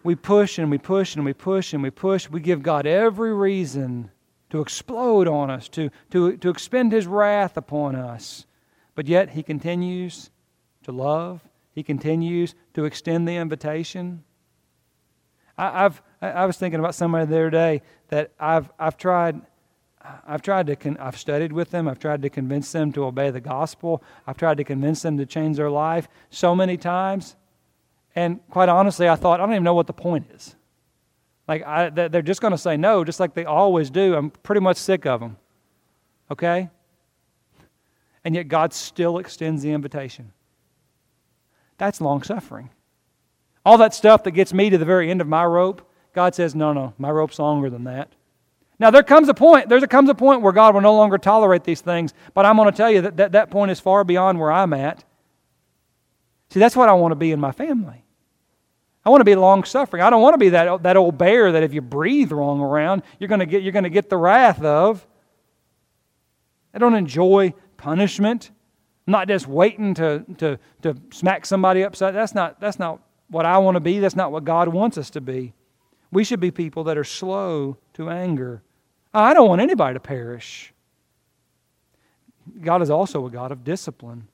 We 0.09 0.17
push 0.17 0.59
and 0.59 0.71
we 0.71 0.79
push 0.79 1.17
and 1.17 1.25
we 1.27 1.35
push 1.35 1.75
and 1.75 1.83
we 1.83 1.91
push. 1.91 2.31
We 2.31 2.41
give 2.41 2.63
God 2.63 2.87
every 2.87 3.35
reason 3.35 4.11
to 4.49 4.63
explode 4.63 5.29
on 5.29 5.51
us, 5.51 5.69
to, 5.69 5.91
to, 6.13 6.35
to 6.39 6.49
expend 6.49 6.93
His 6.93 7.07
wrath 7.07 7.59
upon 7.59 7.95
us. 7.95 8.47
But 8.95 9.07
yet 9.07 9.29
He 9.29 9.43
continues 9.43 10.31
to 10.85 10.93
love, 10.93 11.43
He 11.73 11.83
continues 11.83 12.55
to 12.73 12.87
extend 12.87 13.29
the 13.29 13.37
invitation. 13.37 14.25
I, 15.59 15.85
I've, 15.85 16.01
I 16.23 16.47
was 16.47 16.57
thinking 16.57 16.81
about 16.81 16.95
somebody 16.95 17.27
the 17.27 17.37
other 17.37 17.51
day 17.51 17.83
that 18.09 18.33
I've, 18.41 18.71
I've 18.79 18.97
tried. 18.97 19.43
I've 20.27 20.41
tried 20.41 20.69
to 20.69 20.77
con- 20.77 20.97
I've 20.97 21.19
studied 21.19 21.53
with 21.53 21.71
them. 21.71 21.87
I've 21.87 21.99
tried 21.99 22.23
to 22.23 22.31
convince 22.31 22.73
them 22.73 22.93
to 22.93 23.05
obey 23.05 23.29
the 23.29 23.43
gospel. 23.43 24.03
I've 24.27 24.39
tried 24.39 24.57
to 24.57 24.65
convince 24.65 25.03
them 25.03 25.19
to 25.19 25.27
change 25.27 25.59
their 25.59 25.69
life 25.69 26.09
so 26.31 26.57
many 26.57 26.79
times. 26.79 27.37
And 28.19 28.41
quite 28.51 28.69
honestly, 28.69 29.09
I 29.09 29.15
thought 29.15 29.39
I 29.39 29.45
don't 29.45 29.53
even 29.53 29.63
know 29.63 29.75
what 29.75 29.87
the 29.87 29.93
point 29.93 30.27
is. 30.35 30.57
Like 31.47 31.65
I, 31.65 31.89
they're 31.89 32.21
just 32.21 32.41
going 32.41 32.51
to 32.51 32.59
say 32.59 32.77
no, 32.77 33.05
just 33.05 33.21
like 33.21 33.33
they 33.33 33.45
always 33.45 33.91
do. 33.91 34.17
I'm 34.17 34.31
pretty 34.31 34.61
much 34.61 34.77
sick 34.77 35.07
of 35.07 35.21
them. 35.21 35.37
Okay? 36.29 36.69
And 38.25 38.35
yet 38.35 38.49
God 38.49 38.73
still 38.73 39.19
extends 39.19 39.63
the 39.63 39.71
invitation. 39.71 40.33
That's 41.77 42.01
long 42.01 42.25
suffering. 42.25 42.71
All 43.65 43.79
that 43.79 43.95
stuff 43.95 44.25
that 44.25 44.33
gets 44.33 44.53
me 44.53 44.69
to 44.69 44.79
the 44.79 44.85
very 44.85 45.13
end 45.13 45.21
of 45.21 45.29
my 45.29 45.45
rope, 45.45 45.89
God 46.13 46.35
says, 46.35 46.57
no, 46.57 46.73
no, 46.73 46.95
my 46.99 47.13
rope's 47.13 47.39
longer 47.39 47.71
than 47.71 47.85
that. 47.85 48.11
Now 48.81 48.91
there 48.91 49.05
comes 49.05 49.29
a 49.29 49.35
point, 49.35 49.69
there 49.69 49.81
comes 49.87 50.11
a 50.11 50.15
point 50.15 50.43
where 50.43 50.53
God 50.53 50.75
will 50.75 50.81
no 50.81 50.97
longer 50.97 51.19
tolerate 51.19 51.63
these 51.63 51.83
things, 51.83 52.15
but 52.35 52.45
I'm 52.45 52.57
going 52.57 52.69
to 52.69 52.77
tell 52.77 52.91
you 52.91 53.03
that, 53.03 53.17
that 53.19 53.31
that 53.31 53.51
point 53.51 53.71
is 53.71 53.79
far 53.79 54.03
beyond 54.03 54.41
where 54.41 54.51
I'm 54.51 54.73
at. 54.73 55.05
See, 56.51 56.59
that's 56.59 56.75
what 56.75 56.89
I 56.89 56.95
want 56.95 57.13
to 57.13 57.17
be 57.17 57.31
in 57.31 57.39
my 57.39 57.53
family. 57.53 58.03
I 59.09 59.11
want 59.11 59.23
to 59.23 59.25
be 59.25 59.37
long 59.37 59.65
suffering. 59.65 60.03
I 60.03 60.11
don't 60.11 60.21
want 60.21 60.35
to 60.35 60.39
be 60.39 60.51
that, 60.51 60.83
that 60.83 60.99
old 60.99 61.17
bear 61.17 61.53
that 61.53 61.63
if 61.63 61.73
you 61.73 61.81
breathe 61.81 62.31
wrong 62.31 62.61
around, 62.61 63.03
you're 63.19 63.29
going 63.29 63.41
to 63.41 63.47
get, 63.47 63.63
you're 63.63 63.73
going 63.73 63.85
to 63.85 63.89
get 63.89 64.11
the 64.11 64.19
wrath 64.19 64.63
of. 64.63 65.07
I 66.75 66.79
don't 66.79 66.95
enjoy 66.95 67.55
punishment. 67.79 68.51
I'm 69.07 69.13
not 69.13 69.27
just 69.27 69.47
waiting 69.47 69.95
to, 69.95 70.27
to, 70.37 70.59
to 70.83 70.95
smack 71.11 71.47
somebody 71.47 71.85
upside. 71.85 72.15
That's 72.15 72.35
not, 72.35 72.61
that's 72.61 72.79
not 72.79 73.01
what 73.29 73.47
I 73.47 73.57
want 73.57 73.77
to 73.77 73.81
be. 73.81 73.99
That's 73.99 74.15
not 74.15 74.31
what 74.31 74.45
God 74.45 74.69
wants 74.69 74.99
us 74.99 75.09
to 75.13 75.23
be. 75.23 75.55
We 76.13 76.23
should 76.23 76.41
be 76.41 76.51
people 76.51 76.85
that 76.85 76.99
are 76.99 77.03
slow 77.03 77.79
to 77.95 78.11
anger. 78.11 78.63
I 79.15 79.33
don't 79.33 79.49
want 79.49 79.63
anybody 79.63 79.95
to 79.95 80.01
perish. 80.01 80.75
God 82.61 82.83
is 82.83 82.91
also 82.91 83.25
a 83.25 83.31
God 83.31 83.53
of 83.53 83.65
discipline. 83.65 84.29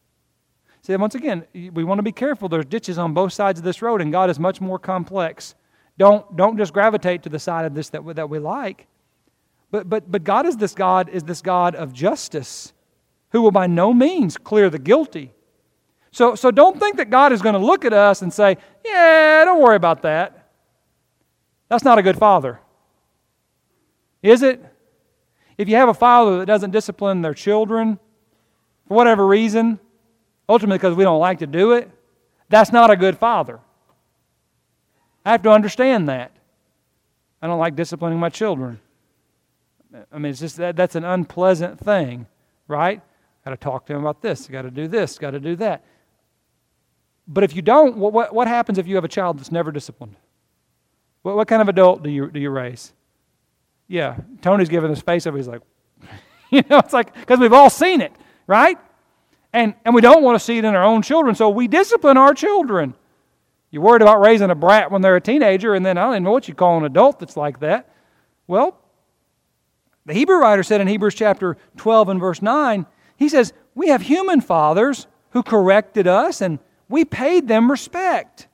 See, 0.85 0.95
once 0.97 1.15
again, 1.15 1.47
we 1.55 1.83
want 1.83 1.99
to 1.99 2.03
be 2.03 2.13
careful. 2.13 2.51
There's 2.51 2.67
ditches 2.67 2.99
on 2.99 3.15
both 3.15 3.33
sides 3.33 3.59
of 3.59 3.65
this 3.65 3.81
road, 3.81 4.03
and 4.03 4.13
God 4.13 4.29
is 4.29 4.39
much 4.39 4.61
more 4.61 4.79
complex. 4.79 5.55
Don't, 5.97 6.37
don't 6.37 6.59
just 6.59 6.75
gravitate 6.75 7.23
to 7.23 7.31
the 7.31 7.39
side 7.39 7.65
of 7.65 7.75
this 7.75 7.89
that 7.89 8.05
that 8.17 8.29
we 8.29 8.39
like. 8.39 8.87
But, 9.71 9.89
but, 9.89 10.13
but 10.13 10.25
God 10.25 10.45
is 10.45 10.59
this 10.59 10.75
God 10.75 11.09
is 11.09 11.23
this 11.23 11.41
God 11.41 11.75
of 11.75 11.95
justice 11.95 12.75
who 13.31 13.41
will 13.41 13.51
by 13.51 13.67
no 13.67 13.95
means 13.95 14.37
clear 14.37 14.69
the 14.69 14.79
guilty. 14.79 15.33
So, 16.11 16.35
so 16.35 16.51
don't 16.51 16.79
think 16.79 16.99
that 16.99 17.09
God 17.09 17.33
is 17.33 17.41
going 17.41 17.55
to 17.55 17.59
look 17.65 17.87
at 17.87 17.95
us 17.95 18.21
and 18.21 18.31
say, 18.31 18.59
Yeah, 18.85 19.43
don't 19.47 19.63
worry 19.63 19.77
about 19.77 20.03
that. 20.03 20.51
That's 21.71 21.85
not 21.85 21.99
a 21.99 22.03
good 22.03 22.19
father. 22.19 22.61
Is 24.23 24.43
it? 24.43 24.63
If 25.57 25.67
you 25.71 25.77
have 25.77 25.89
a 25.89 25.95
father 25.95 26.41
that 26.41 26.47
doesn't 26.47 26.73
discipline 26.73 27.23
their 27.23 27.33
children 27.33 27.99
for 28.87 28.95
whatever 28.95 29.27
reason, 29.27 29.81
ultimately 30.49 30.79
because 30.79 30.97
we 30.97 31.05
don't 31.05 31.21
like 31.21 31.39
to 31.41 31.47
do 31.47 31.73
it, 31.73 31.91
that's 32.49 32.73
not 32.73 32.91
a 32.91 32.97
good 32.97 33.19
father. 33.19 33.61
I 35.25 35.33
have 35.33 35.43
to 35.43 35.51
understand 35.51 36.09
that. 36.09 36.33
I 37.41 37.47
don't 37.47 37.59
like 37.59 37.77
disciplining 37.77 38.19
my 38.19 38.29
children. 38.29 38.81
I 40.13 40.19
mean, 40.19 40.31
it's 40.31 40.41
just 40.41 40.57
that 40.57 40.77
that's 40.77 40.97
an 40.97 41.05
unpleasant 41.05 41.79
thing, 41.79 42.27
right? 42.69 43.01
Got 43.45 43.51
to 43.53 43.57
talk 43.57 43.87
to 43.87 43.93
them 43.93 44.03
about 44.03 44.23
this. 44.23 44.47
Got 44.49 44.63
to 44.63 44.71
do 44.71 44.89
this. 44.89 45.19
Got 45.19 45.33
to 45.33 45.41
do 45.41 45.57
that. 45.57 45.85
But 47.27 47.45
if 47.45 47.55
you 47.55 47.63
don't, 47.63 47.97
what, 47.97 48.13
what, 48.13 48.35
what, 48.35 48.49
happens 48.49 48.79
if 48.79 48.87
you 48.87 48.97
have 48.97 49.05
a 49.05 49.09
child 49.09 49.39
that's 49.39 49.53
never 49.53 49.73
disciplined? 49.73 50.17
What, 51.23 51.37
what 51.37 51.49
kind 51.49 51.63
of 51.63 51.69
adult 51.69 52.03
do 52.03 52.11
you, 52.11 52.31
do 52.31 52.39
you 52.39 52.51
raise? 52.51 52.93
Yeah, 53.89 54.17
Tony's 54.43 54.69
giving 54.69 54.91
his 54.91 55.01
face 55.01 55.27
over. 55.27 55.37
He's 55.37 55.49
like, 55.49 55.63
you 56.51 56.63
know, 56.69 56.79
it's 56.79 56.93
like, 56.93 57.15
because 57.15 57.39
we've 57.39 57.53
all 57.53 57.71
seen 57.71 58.01
it, 58.01 58.13
right? 58.47 58.79
And, 59.55 59.75
and 59.85 59.95
we 59.95 60.01
don't 60.01 60.25
want 60.25 60.35
to 60.35 60.45
see 60.45 60.59
it 60.59 60.65
in 60.65 60.75
our 60.75 60.83
own 60.83 61.01
children, 61.01 61.37
so 61.37 61.49
we 61.49 61.69
discipline 61.69 62.17
our 62.17 62.35
children. 62.35 62.93
You're 63.71 63.85
worried 63.85 64.03
about 64.03 64.21
raising 64.21 64.51
a 64.51 64.55
brat 64.57 64.91
when 64.91 65.01
they're 65.01 65.15
a 65.15 65.21
teenager, 65.21 65.75
and 65.75 65.87
then 65.87 65.97
I 65.97 66.03
don't 66.03 66.15
even 66.15 66.23
know 66.25 66.33
what 66.33 66.49
you 66.49 66.55
call 66.55 66.77
an 66.77 66.85
adult 66.85 67.21
that's 67.21 67.37
like 67.37 67.61
that. 67.61 67.89
Well, 68.49 68.77
the 70.07 70.13
Hebrew 70.13 70.39
writer 70.39 70.65
said 70.65 70.81
in 70.81 70.89
Hebrews 70.89 71.15
chapter 71.15 71.57
12 71.77 72.09
and 72.09 72.21
verse 72.21 72.43
9, 72.43 72.85
he 73.17 73.29
says, 73.29 73.53
We 73.77 73.89
have 73.89 74.03
human 74.03 74.41
fathers 74.41 75.07
who 75.31 75.45
corrected 75.45 76.09
us, 76.09 76.41
and 76.41 76.59
we 76.89 77.05
paid 77.05 77.47
them 77.47 77.71
respect. 77.71 78.49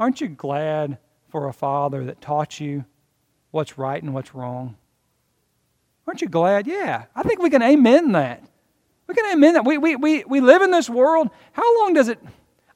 Aren't 0.00 0.20
you 0.20 0.28
glad 0.28 0.98
for 1.28 1.46
a 1.46 1.52
father 1.52 2.06
that 2.06 2.20
taught 2.20 2.58
you 2.58 2.84
what's 3.52 3.78
right 3.78 4.02
and 4.02 4.12
what's 4.12 4.34
wrong? 4.34 4.76
Aren't 6.08 6.22
you 6.22 6.28
glad? 6.28 6.66
Yeah, 6.66 7.04
I 7.14 7.22
think 7.22 7.40
we 7.40 7.50
can 7.50 7.62
amen 7.62 8.10
that. 8.12 8.49
We 9.10 9.14
can 9.14 9.32
admit 9.32 9.54
that. 9.54 9.64
We, 9.64 9.76
we, 9.76 9.96
we, 9.96 10.22
we 10.22 10.40
live 10.40 10.62
in 10.62 10.70
this 10.70 10.88
world. 10.88 11.30
How 11.50 11.78
long 11.80 11.94
does 11.94 12.06
it, 12.06 12.20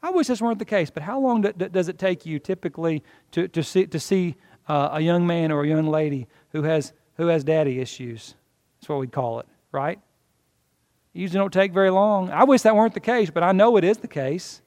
I 0.03 0.11
wish 0.11 0.27
this 0.27 0.43
weren't 0.43 0.59
the 0.59 0.65
case, 0.65 0.91
but 0.91 1.05
how 1.05 1.21
long 1.21 1.43
do, 1.43 1.53
does 1.53 1.89
it 1.89 1.97
take 1.97 2.27
you 2.27 2.41
typically 2.41 3.05
to, 3.31 3.47
to 3.47 3.63
see, 3.63 3.87
to 3.87 4.01
see 4.01 4.35
uh, 4.67 4.89
a 4.95 5.01
young 5.01 5.29
man 5.29 5.53
or 5.53 5.63
a 5.63 5.69
young 5.69 5.87
lady 5.87 6.27
who 6.49 6.65
has, 6.65 6.93
who 7.19 7.29
has 7.29 7.45
daddy 7.45 7.79
issues? 7.79 8.35
That's 8.81 8.89
what 8.89 8.99
we'd 8.99 9.13
call 9.13 9.39
it, 9.39 9.47
right? 9.71 10.01
Usually 11.13 11.39
don't 11.39 11.53
take 11.53 11.73
very 11.73 11.91
long. 11.91 12.31
I 12.31 12.43
wish 12.43 12.63
that 12.63 12.75
weren't 12.75 12.95
the 12.95 12.99
case, 12.99 13.31
but 13.31 13.45
I 13.45 13.53
know 13.53 13.77
it 13.77 13.85
is 13.85 13.99
the 13.99 14.09
case. 14.09 14.61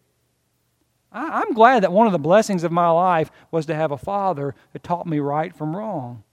I, 1.12 1.42
I'm 1.42 1.54
glad 1.54 1.84
that 1.84 1.92
one 1.92 2.08
of 2.08 2.14
the 2.14 2.18
blessings 2.18 2.64
of 2.64 2.72
my 2.72 2.90
life 2.90 3.30
was 3.52 3.66
to 3.66 3.76
have 3.76 3.92
a 3.92 3.98
father 3.98 4.56
who 4.72 4.80
taught 4.80 5.06
me 5.06 5.20
right 5.20 5.54
from 5.54 5.76
wrong. 5.76 6.24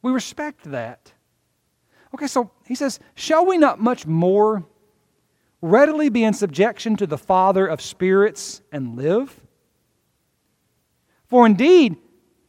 We 0.00 0.10
respect 0.10 0.64
that. 0.70 1.12
Okay, 2.14 2.26
so 2.26 2.50
he 2.64 2.74
says, 2.74 3.00
Shall 3.14 3.46
we 3.46 3.58
not 3.58 3.80
much 3.80 4.06
more 4.06 4.64
readily 5.60 6.08
be 6.08 6.24
in 6.24 6.34
subjection 6.34 6.96
to 6.96 7.06
the 7.06 7.18
Father 7.18 7.66
of 7.66 7.80
spirits 7.80 8.62
and 8.72 8.96
live? 8.96 9.40
For 11.26 11.44
indeed, 11.44 11.96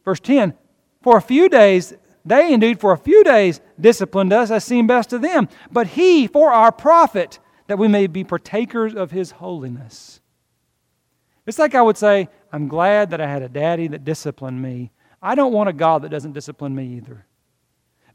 verse 0.06 0.20
10, 0.22 0.54
for 1.02 1.18
a 1.18 1.22
few 1.22 1.50
days, 1.50 1.94
they 2.26 2.54
indeed 2.54 2.80
for 2.80 2.92
a 2.92 2.98
few 2.98 3.24
days 3.24 3.62
disciplined 3.80 4.32
us 4.32 4.52
as 4.52 4.64
seemed 4.64 4.88
best 4.88 5.10
to 5.10 5.20
them, 5.20 5.50
but 5.72 5.88
he 5.88 6.28
for 6.28 6.52
our 6.52 6.72
profit, 6.72 7.40
that 7.68 7.78
we 7.78 7.88
may 7.88 8.08
be 8.08 8.24
partakers 8.24 8.96
of 8.96 9.12
his 9.12 9.32
holiness. 9.32 10.22
It's 11.46 11.60
like 11.60 11.76
I 11.76 11.82
would 11.82 11.98
say, 11.98 12.30
I'm 12.52 12.68
glad 12.68 13.12
that 13.12 13.22
I 13.22 13.28
had 13.28 13.42
a 13.42 13.50
daddy 13.50 13.88
that 13.88 14.04
disciplined 14.04 14.62
me. 14.62 14.92
I 15.22 15.36
don't 15.36 15.54
want 15.54 15.70
a 15.70 15.74
God 15.74 16.02
that 16.02 16.10
doesn't 16.10 16.34
discipline 16.34 16.76
me 16.76 16.98
either. 16.98 17.26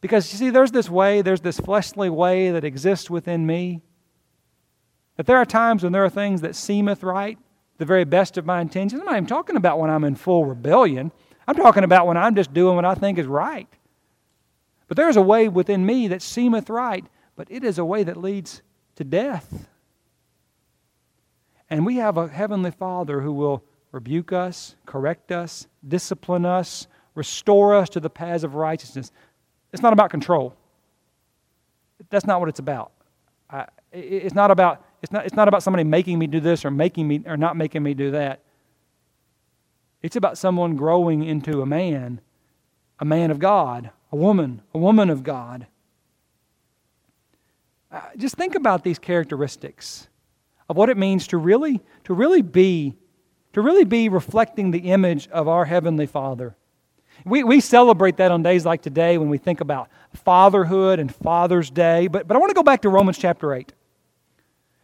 Because 0.05 0.31
you 0.31 0.39
see, 0.39 0.51
there's 0.51 0.71
this 0.71 0.91
way, 0.91 1.23
there's 1.23 1.41
this 1.41 1.59
fleshly 1.59 2.11
way 2.11 2.51
that 2.51 2.63
exists 2.63 3.09
within 3.09 3.47
me. 3.47 3.81
That 5.17 5.25
there 5.25 5.39
are 5.39 5.47
times 5.47 5.83
when 5.83 5.93
there 5.93 6.05
are 6.05 6.11
things 6.11 6.43
that 6.43 6.55
seemeth 6.55 7.03
right, 7.03 7.39
the 7.79 7.87
very 7.87 8.05
best 8.05 8.37
of 8.37 8.45
my 8.45 8.61
intentions. 8.61 9.01
I'm 9.01 9.07
not 9.07 9.15
even 9.15 9.27
talking 9.27 9.57
about 9.57 9.79
when 9.79 9.89
I'm 9.89 10.05
in 10.05 10.15
full 10.15 10.45
rebellion. 10.45 11.11
I'm 11.49 11.55
talking 11.55 11.85
about 11.85 12.07
when 12.07 12.19
I'm 12.19 12.35
just 12.35 12.53
doing 12.53 12.77
what 12.77 12.85
I 12.85 12.95
think 12.95 13.17
is 13.17 13.27
right. 13.27 13.67
But 14.89 14.99
there 14.99 15.09
is 15.09 15.17
a 15.17 15.23
way 15.23 15.49
within 15.49 15.87
me 15.87 16.09
that 16.09 16.21
seemeth 16.21 16.69
right, 16.69 17.07
but 17.35 17.51
it 17.51 17.65
is 17.65 17.79
a 17.79 17.85
way 17.87 18.03
that 18.03 18.19
leads 18.19 18.61
to 18.97 19.05
death. 19.05 19.69
And 21.71 21.87
we 21.87 21.97
have 21.97 22.19
a 22.19 22.29
Heavenly 22.29 22.73
Father 22.73 23.23
who 23.23 23.33
will 23.33 23.65
rebuke 23.91 24.35
us, 24.35 24.77
correct 24.85 25.33
us, 25.33 25.67
discipline 25.89 26.45
us, 26.45 26.89
restore 27.15 27.75
us 27.75 27.89
to 27.89 28.01
the 28.01 28.11
paths 28.11 28.45
of 28.45 28.55
righteousness. 28.55 29.11
It's 29.75 29.83
not 29.83 29.93
about 29.93 30.11
control. 30.11 30.55
That's 32.09 32.25
not 32.25 32.39
what 32.39 32.49
it's 32.49 32.61
about. 32.61 32.93
I, 33.51 33.67
it's 33.93 34.35
not 34.35 34.53
about 34.53 34.85
it's 35.03 35.11
not, 35.11 35.27
it's 35.27 35.35
not 35.35 35.49
about 35.49 35.65
somebody 35.65 35.83
making 35.83 36.17
me 36.19 36.29
do 36.29 36.39
this 36.39 36.65
or 36.65 36.71
making 36.71 37.09
me 37.09 37.23
or 37.27 37.37
not 37.37 37.57
making 37.57 37.83
me 37.83 37.93
do 37.93 38.13
that. 38.13 38.41
It's 40.01 40.15
about 40.15 40.39
someone 40.39 40.77
growing 40.77 41.25
into 41.25 41.61
a 41.61 41.67
man, 41.67 42.21
a 43.01 43.05
man 43.05 43.33
of 43.33 43.41
God, 43.41 43.91
a 44.13 44.17
woman, 44.17 44.63
a 44.73 44.79
woman 44.79 45.11
of 45.11 45.25
God. 45.25 45.67
Uh, 47.91 48.01
just 48.17 48.37
think 48.37 48.55
about 48.55 48.85
these 48.85 49.01
characteristics 49.01 50.07
of 50.69 50.77
what 50.77 50.89
it 50.89 50.97
means 50.97 51.27
to 51.29 51.37
really, 51.37 51.81
to 52.05 52.15
really 52.15 52.43
be, 52.43 52.95
to 53.55 53.61
really 53.61 53.85
be 53.85 54.09
reflecting 54.09 54.71
the 54.71 54.91
image 54.91 55.27
of 55.29 55.49
our 55.49 55.65
Heavenly 55.65 56.07
Father. 56.07 56.57
We, 57.25 57.45
we 57.45 57.61
celebrate 57.61 58.19
that 58.19 58.31
on 58.31 58.43
days 58.43 58.67
like 58.67 58.83
today 58.83 59.19
when 59.19 59.29
we 59.29 59.39
think 59.39 59.61
about 59.61 59.89
fatherhood 60.15 60.99
and 60.99 61.15
Father's 61.15 61.71
Day. 61.71 62.07
But, 62.07 62.29
but 62.29 62.37
I 62.37 62.41
want 62.41 62.51
to 62.51 62.55
go 62.55 62.63
back 62.63 62.83
to 62.83 62.89
Romans 62.89 63.19
chapter 63.19 63.55
8 63.55 63.73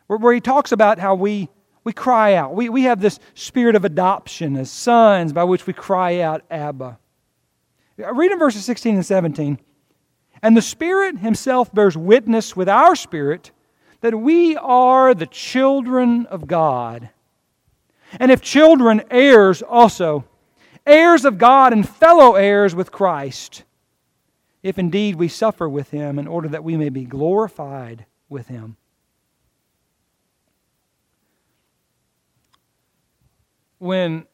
where, 0.06 0.18
where 0.18 0.34
he 0.34 0.40
talks 0.40 0.72
about 0.72 0.98
how 0.98 1.14
we, 1.14 1.48
we 1.84 1.92
cry 1.92 2.34
out. 2.34 2.54
We, 2.54 2.68
we 2.68 2.82
have 2.82 3.00
this 3.00 3.20
spirit 3.34 3.76
of 3.76 3.84
adoption 3.84 4.56
as 4.56 4.70
sons 4.70 5.32
by 5.32 5.44
which 5.44 5.66
we 5.66 5.72
cry 5.72 6.20
out, 6.20 6.42
Abba. 6.50 6.98
Read 7.96 8.32
in 8.32 8.38
verses 8.38 8.64
16 8.64 8.96
and 8.96 9.06
17. 9.06 9.58
And 10.42 10.56
the 10.56 10.62
Spirit 10.62 11.18
Himself 11.18 11.72
bears 11.72 11.96
witness 11.96 12.56
with 12.56 12.68
our 12.68 12.96
spirit 12.96 13.52
that 14.00 14.18
we 14.18 14.56
are 14.56 15.14
the 15.14 15.26
children 15.26 16.26
of 16.26 16.46
God. 16.46 17.10
And 18.18 18.32
if 18.32 18.40
children, 18.40 19.02
heirs 19.10 19.62
also, 19.62 20.24
heirs 20.86 21.24
of 21.24 21.38
God 21.38 21.72
and 21.72 21.88
fellow 21.88 22.34
heirs 22.34 22.74
with 22.74 22.92
Christ, 22.92 23.64
if 24.62 24.78
indeed 24.78 25.16
we 25.16 25.28
suffer 25.28 25.68
with 25.68 25.90
Him 25.90 26.18
in 26.18 26.26
order 26.26 26.48
that 26.48 26.64
we 26.64 26.76
may 26.76 26.88
be 26.88 27.04
glorified 27.04 28.06
with 28.28 28.48
Him. 28.48 28.76
when, 33.80 34.26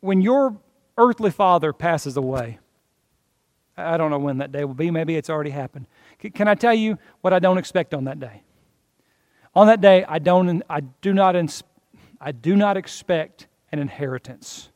when 0.00 0.20
your 0.20 0.58
earthly 0.98 1.30
father 1.30 1.72
passes 1.72 2.18
away, 2.18 2.58
I 3.76 3.96
don't 3.96 4.10
know 4.10 4.18
when 4.18 4.38
that 4.38 4.52
day 4.52 4.64
will 4.64 4.74
be. 4.74 4.90
Maybe 4.90 5.16
it's 5.16 5.30
already 5.30 5.50
happened. 5.50 5.86
Can 6.34 6.48
I 6.48 6.54
tell 6.54 6.74
you 6.74 6.98
what 7.22 7.32
I 7.32 7.38
don't 7.38 7.56
expect 7.56 7.94
on 7.94 8.04
that 8.04 8.20
day? 8.20 8.42
On 9.54 9.68
that 9.68 9.80
day, 9.80 10.04
I, 10.06 10.18
don't, 10.18 10.62
I, 10.68 10.80
do, 10.80 11.14
not, 11.14 11.34
I 12.20 12.32
do 12.32 12.56
not 12.56 12.76
expect 12.76 13.46
an 13.72 13.78
inheritance. 13.78 14.69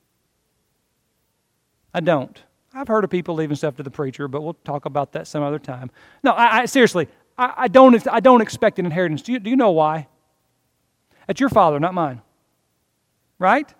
I 1.94 2.00
don't. 2.00 2.42
I've 2.74 2.88
heard 2.88 3.04
of 3.04 3.10
people 3.10 3.36
leaving 3.36 3.56
stuff 3.56 3.76
to 3.76 3.84
the 3.84 3.90
preacher, 3.90 4.26
but 4.26 4.42
we'll 4.42 4.54
talk 4.64 4.84
about 4.84 5.12
that 5.12 5.28
some 5.28 5.44
other 5.44 5.60
time. 5.60 5.92
No, 6.24 6.32
I, 6.32 6.62
I 6.62 6.64
seriously, 6.66 7.06
I, 7.38 7.54
I, 7.56 7.68
don't, 7.68 8.06
I 8.08 8.18
don't 8.18 8.40
expect 8.40 8.80
an 8.80 8.84
inheritance. 8.84 9.22
Do 9.22 9.32
you, 9.32 9.38
do 9.38 9.48
you 9.48 9.56
know 9.56 9.70
why? 9.70 10.08
It's 11.28 11.40
your 11.40 11.48
father, 11.48 11.78
not 11.78 11.94
mine. 11.94 12.20
Right? 13.38 13.72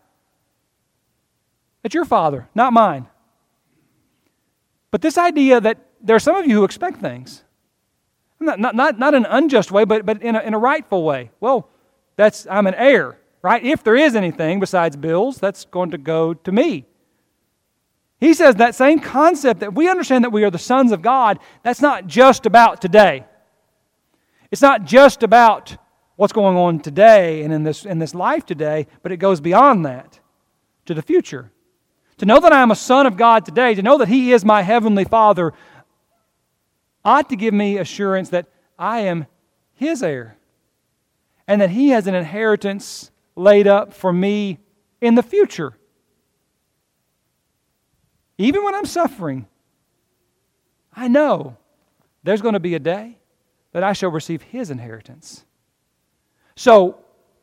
It's 1.82 1.94
your 1.94 2.04
father, 2.04 2.48
not 2.54 2.72
mine. 2.72 3.08
But 4.92 5.02
this 5.02 5.18
idea 5.18 5.60
that 5.60 5.78
there 6.00 6.14
are 6.14 6.20
some 6.20 6.36
of 6.36 6.46
you 6.46 6.54
who 6.54 6.64
expect 6.64 7.00
things, 7.00 7.42
not, 8.38 8.60
not, 8.60 8.76
not, 8.76 8.98
not 8.98 9.14
an 9.14 9.26
unjust 9.28 9.72
way, 9.72 9.84
but, 9.84 10.06
but 10.06 10.22
in, 10.22 10.36
a, 10.36 10.40
in 10.40 10.54
a 10.54 10.58
rightful 10.58 11.02
way. 11.02 11.32
Well, 11.40 11.68
that's 12.16 12.46
I'm 12.48 12.68
an 12.68 12.74
heir, 12.74 13.18
right? 13.42 13.62
If 13.64 13.82
there 13.82 13.96
is 13.96 14.14
anything 14.14 14.60
besides 14.60 14.96
bills, 14.96 15.38
that's 15.38 15.64
going 15.64 15.90
to 15.90 15.98
go 15.98 16.34
to 16.34 16.52
me. 16.52 16.86
He 18.24 18.32
says 18.32 18.54
that 18.54 18.74
same 18.74 19.00
concept 19.00 19.60
that 19.60 19.74
we 19.74 19.86
understand 19.86 20.24
that 20.24 20.30
we 20.30 20.44
are 20.44 20.50
the 20.50 20.58
sons 20.58 20.92
of 20.92 21.02
God, 21.02 21.38
that's 21.62 21.82
not 21.82 22.06
just 22.06 22.46
about 22.46 22.80
today. 22.80 23.26
It's 24.50 24.62
not 24.62 24.86
just 24.86 25.22
about 25.22 25.76
what's 26.16 26.32
going 26.32 26.56
on 26.56 26.80
today 26.80 27.42
and 27.42 27.52
in 27.52 27.64
this, 27.64 27.84
in 27.84 27.98
this 27.98 28.14
life 28.14 28.46
today, 28.46 28.86
but 29.02 29.12
it 29.12 29.18
goes 29.18 29.42
beyond 29.42 29.84
that 29.84 30.20
to 30.86 30.94
the 30.94 31.02
future. 31.02 31.52
To 32.16 32.24
know 32.24 32.40
that 32.40 32.50
I 32.50 32.62
am 32.62 32.70
a 32.70 32.76
son 32.76 33.06
of 33.06 33.18
God 33.18 33.44
today, 33.44 33.74
to 33.74 33.82
know 33.82 33.98
that 33.98 34.08
He 34.08 34.32
is 34.32 34.42
my 34.42 34.62
heavenly 34.62 35.04
Father, 35.04 35.52
ought 37.04 37.28
to 37.28 37.36
give 37.36 37.52
me 37.52 37.76
assurance 37.76 38.30
that 38.30 38.46
I 38.78 39.00
am 39.00 39.26
His 39.74 40.02
heir 40.02 40.38
and 41.46 41.60
that 41.60 41.68
He 41.68 41.90
has 41.90 42.06
an 42.06 42.14
inheritance 42.14 43.10
laid 43.36 43.66
up 43.66 43.92
for 43.92 44.14
me 44.14 44.60
in 45.02 45.14
the 45.14 45.22
future. 45.22 45.76
Even 48.38 48.64
when 48.64 48.74
I'm 48.74 48.86
suffering, 48.86 49.46
I 50.92 51.08
know 51.08 51.56
there's 52.22 52.42
going 52.42 52.54
to 52.54 52.60
be 52.60 52.74
a 52.74 52.80
day 52.80 53.18
that 53.72 53.82
I 53.82 53.92
shall 53.92 54.10
receive 54.10 54.42
His 54.42 54.70
inheritance. 54.70 55.44
So, 56.56 56.98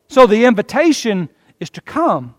so 0.08 0.26
the 0.26 0.44
invitation 0.44 1.28
is 1.60 1.70
to 1.70 1.80
come 1.80 2.34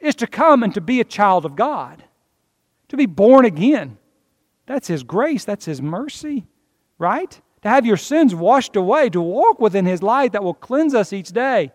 is 0.00 0.14
to 0.16 0.26
come 0.26 0.62
and 0.62 0.72
to 0.74 0.80
be 0.80 1.00
a 1.00 1.04
child 1.04 1.44
of 1.44 1.56
God, 1.56 2.04
to 2.88 2.96
be 2.96 3.06
born 3.06 3.44
again. 3.44 3.98
That's 4.66 4.88
His 4.88 5.02
grace, 5.02 5.44
that's 5.44 5.64
His 5.64 5.82
mercy, 5.82 6.46
right? 6.98 7.30
To 7.62 7.68
have 7.68 7.84
your 7.84 7.96
sins 7.96 8.34
washed 8.34 8.76
away, 8.76 9.10
to 9.10 9.20
walk 9.20 9.60
within 9.60 9.86
His 9.86 10.02
light 10.02 10.32
that 10.32 10.44
will 10.44 10.54
cleanse 10.54 10.94
us 10.94 11.12
each 11.12 11.30
day. 11.30 11.72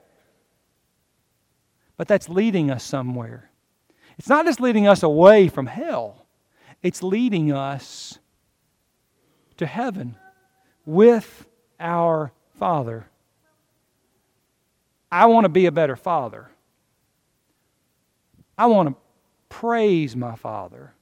But 1.98 2.08
that's 2.08 2.30
leading 2.30 2.72
us 2.72 2.84
somewhere. 2.84 3.50
It's 4.18 4.30
not 4.30 4.46
just 4.46 4.60
leading 4.60 4.88
us 4.88 5.04
away 5.04 5.48
from 5.48 5.68
hell, 5.68 6.26
it's 6.82 7.02
leading 7.02 7.52
us 7.52 8.20
to 9.58 9.66
heaven 9.66 10.16
with 10.86 11.46
our 11.80 12.32
Father. 12.58 13.08
I 15.12 15.28
want 15.28 15.46
to 15.46 15.50
be 15.50 15.68
a 15.68 15.72
better 15.72 15.96
father. 15.96 16.50
I 18.58 18.66
want 18.66 18.90
to 18.90 18.96
praise 19.50 20.16
my 20.16 20.36
Father. 20.36 20.94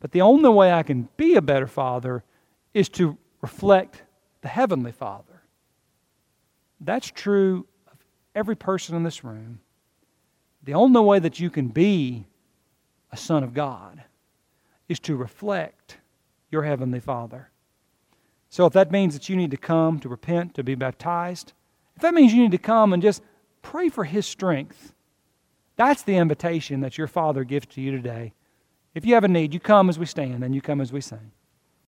But 0.00 0.12
the 0.12 0.22
only 0.22 0.48
way 0.48 0.72
I 0.72 0.82
can 0.82 1.08
be 1.16 1.34
a 1.34 1.42
better 1.42 1.66
Father 1.66 2.24
is 2.72 2.88
to 2.90 3.18
reflect 3.42 4.02
the 4.40 4.48
Heavenly 4.48 4.92
Father. 4.92 5.42
That's 6.80 7.10
true 7.10 7.66
of 7.90 7.98
every 8.34 8.56
person 8.56 8.96
in 8.96 9.02
this 9.02 9.24
room. 9.24 9.60
The 10.68 10.74
only 10.74 11.00
way 11.00 11.18
that 11.18 11.40
you 11.40 11.48
can 11.48 11.68
be 11.68 12.26
a 13.10 13.16
son 13.16 13.42
of 13.42 13.54
God 13.54 14.04
is 14.86 15.00
to 15.00 15.16
reflect 15.16 15.96
your 16.50 16.64
Heavenly 16.64 17.00
Father. 17.00 17.48
So 18.50 18.66
if 18.66 18.74
that 18.74 18.92
means 18.92 19.14
that 19.14 19.30
you 19.30 19.36
need 19.36 19.50
to 19.52 19.56
come 19.56 19.98
to 20.00 20.10
repent, 20.10 20.52
to 20.56 20.62
be 20.62 20.74
baptized, 20.74 21.54
if 21.96 22.02
that 22.02 22.12
means 22.12 22.34
you 22.34 22.42
need 22.42 22.50
to 22.50 22.58
come 22.58 22.92
and 22.92 23.02
just 23.02 23.22
pray 23.62 23.88
for 23.88 24.04
His 24.04 24.26
strength, 24.26 24.92
that's 25.76 26.02
the 26.02 26.18
invitation 26.18 26.82
that 26.82 26.98
your 26.98 27.06
Father 27.06 27.44
gives 27.44 27.64
to 27.68 27.80
you 27.80 27.90
today. 27.90 28.34
If 28.94 29.06
you 29.06 29.14
have 29.14 29.24
a 29.24 29.28
need, 29.28 29.54
you 29.54 29.60
come 29.60 29.88
as 29.88 29.98
we 29.98 30.04
stand 30.04 30.44
and 30.44 30.54
you 30.54 30.60
come 30.60 30.82
as 30.82 30.92
we 30.92 31.00
sing. 31.00 31.32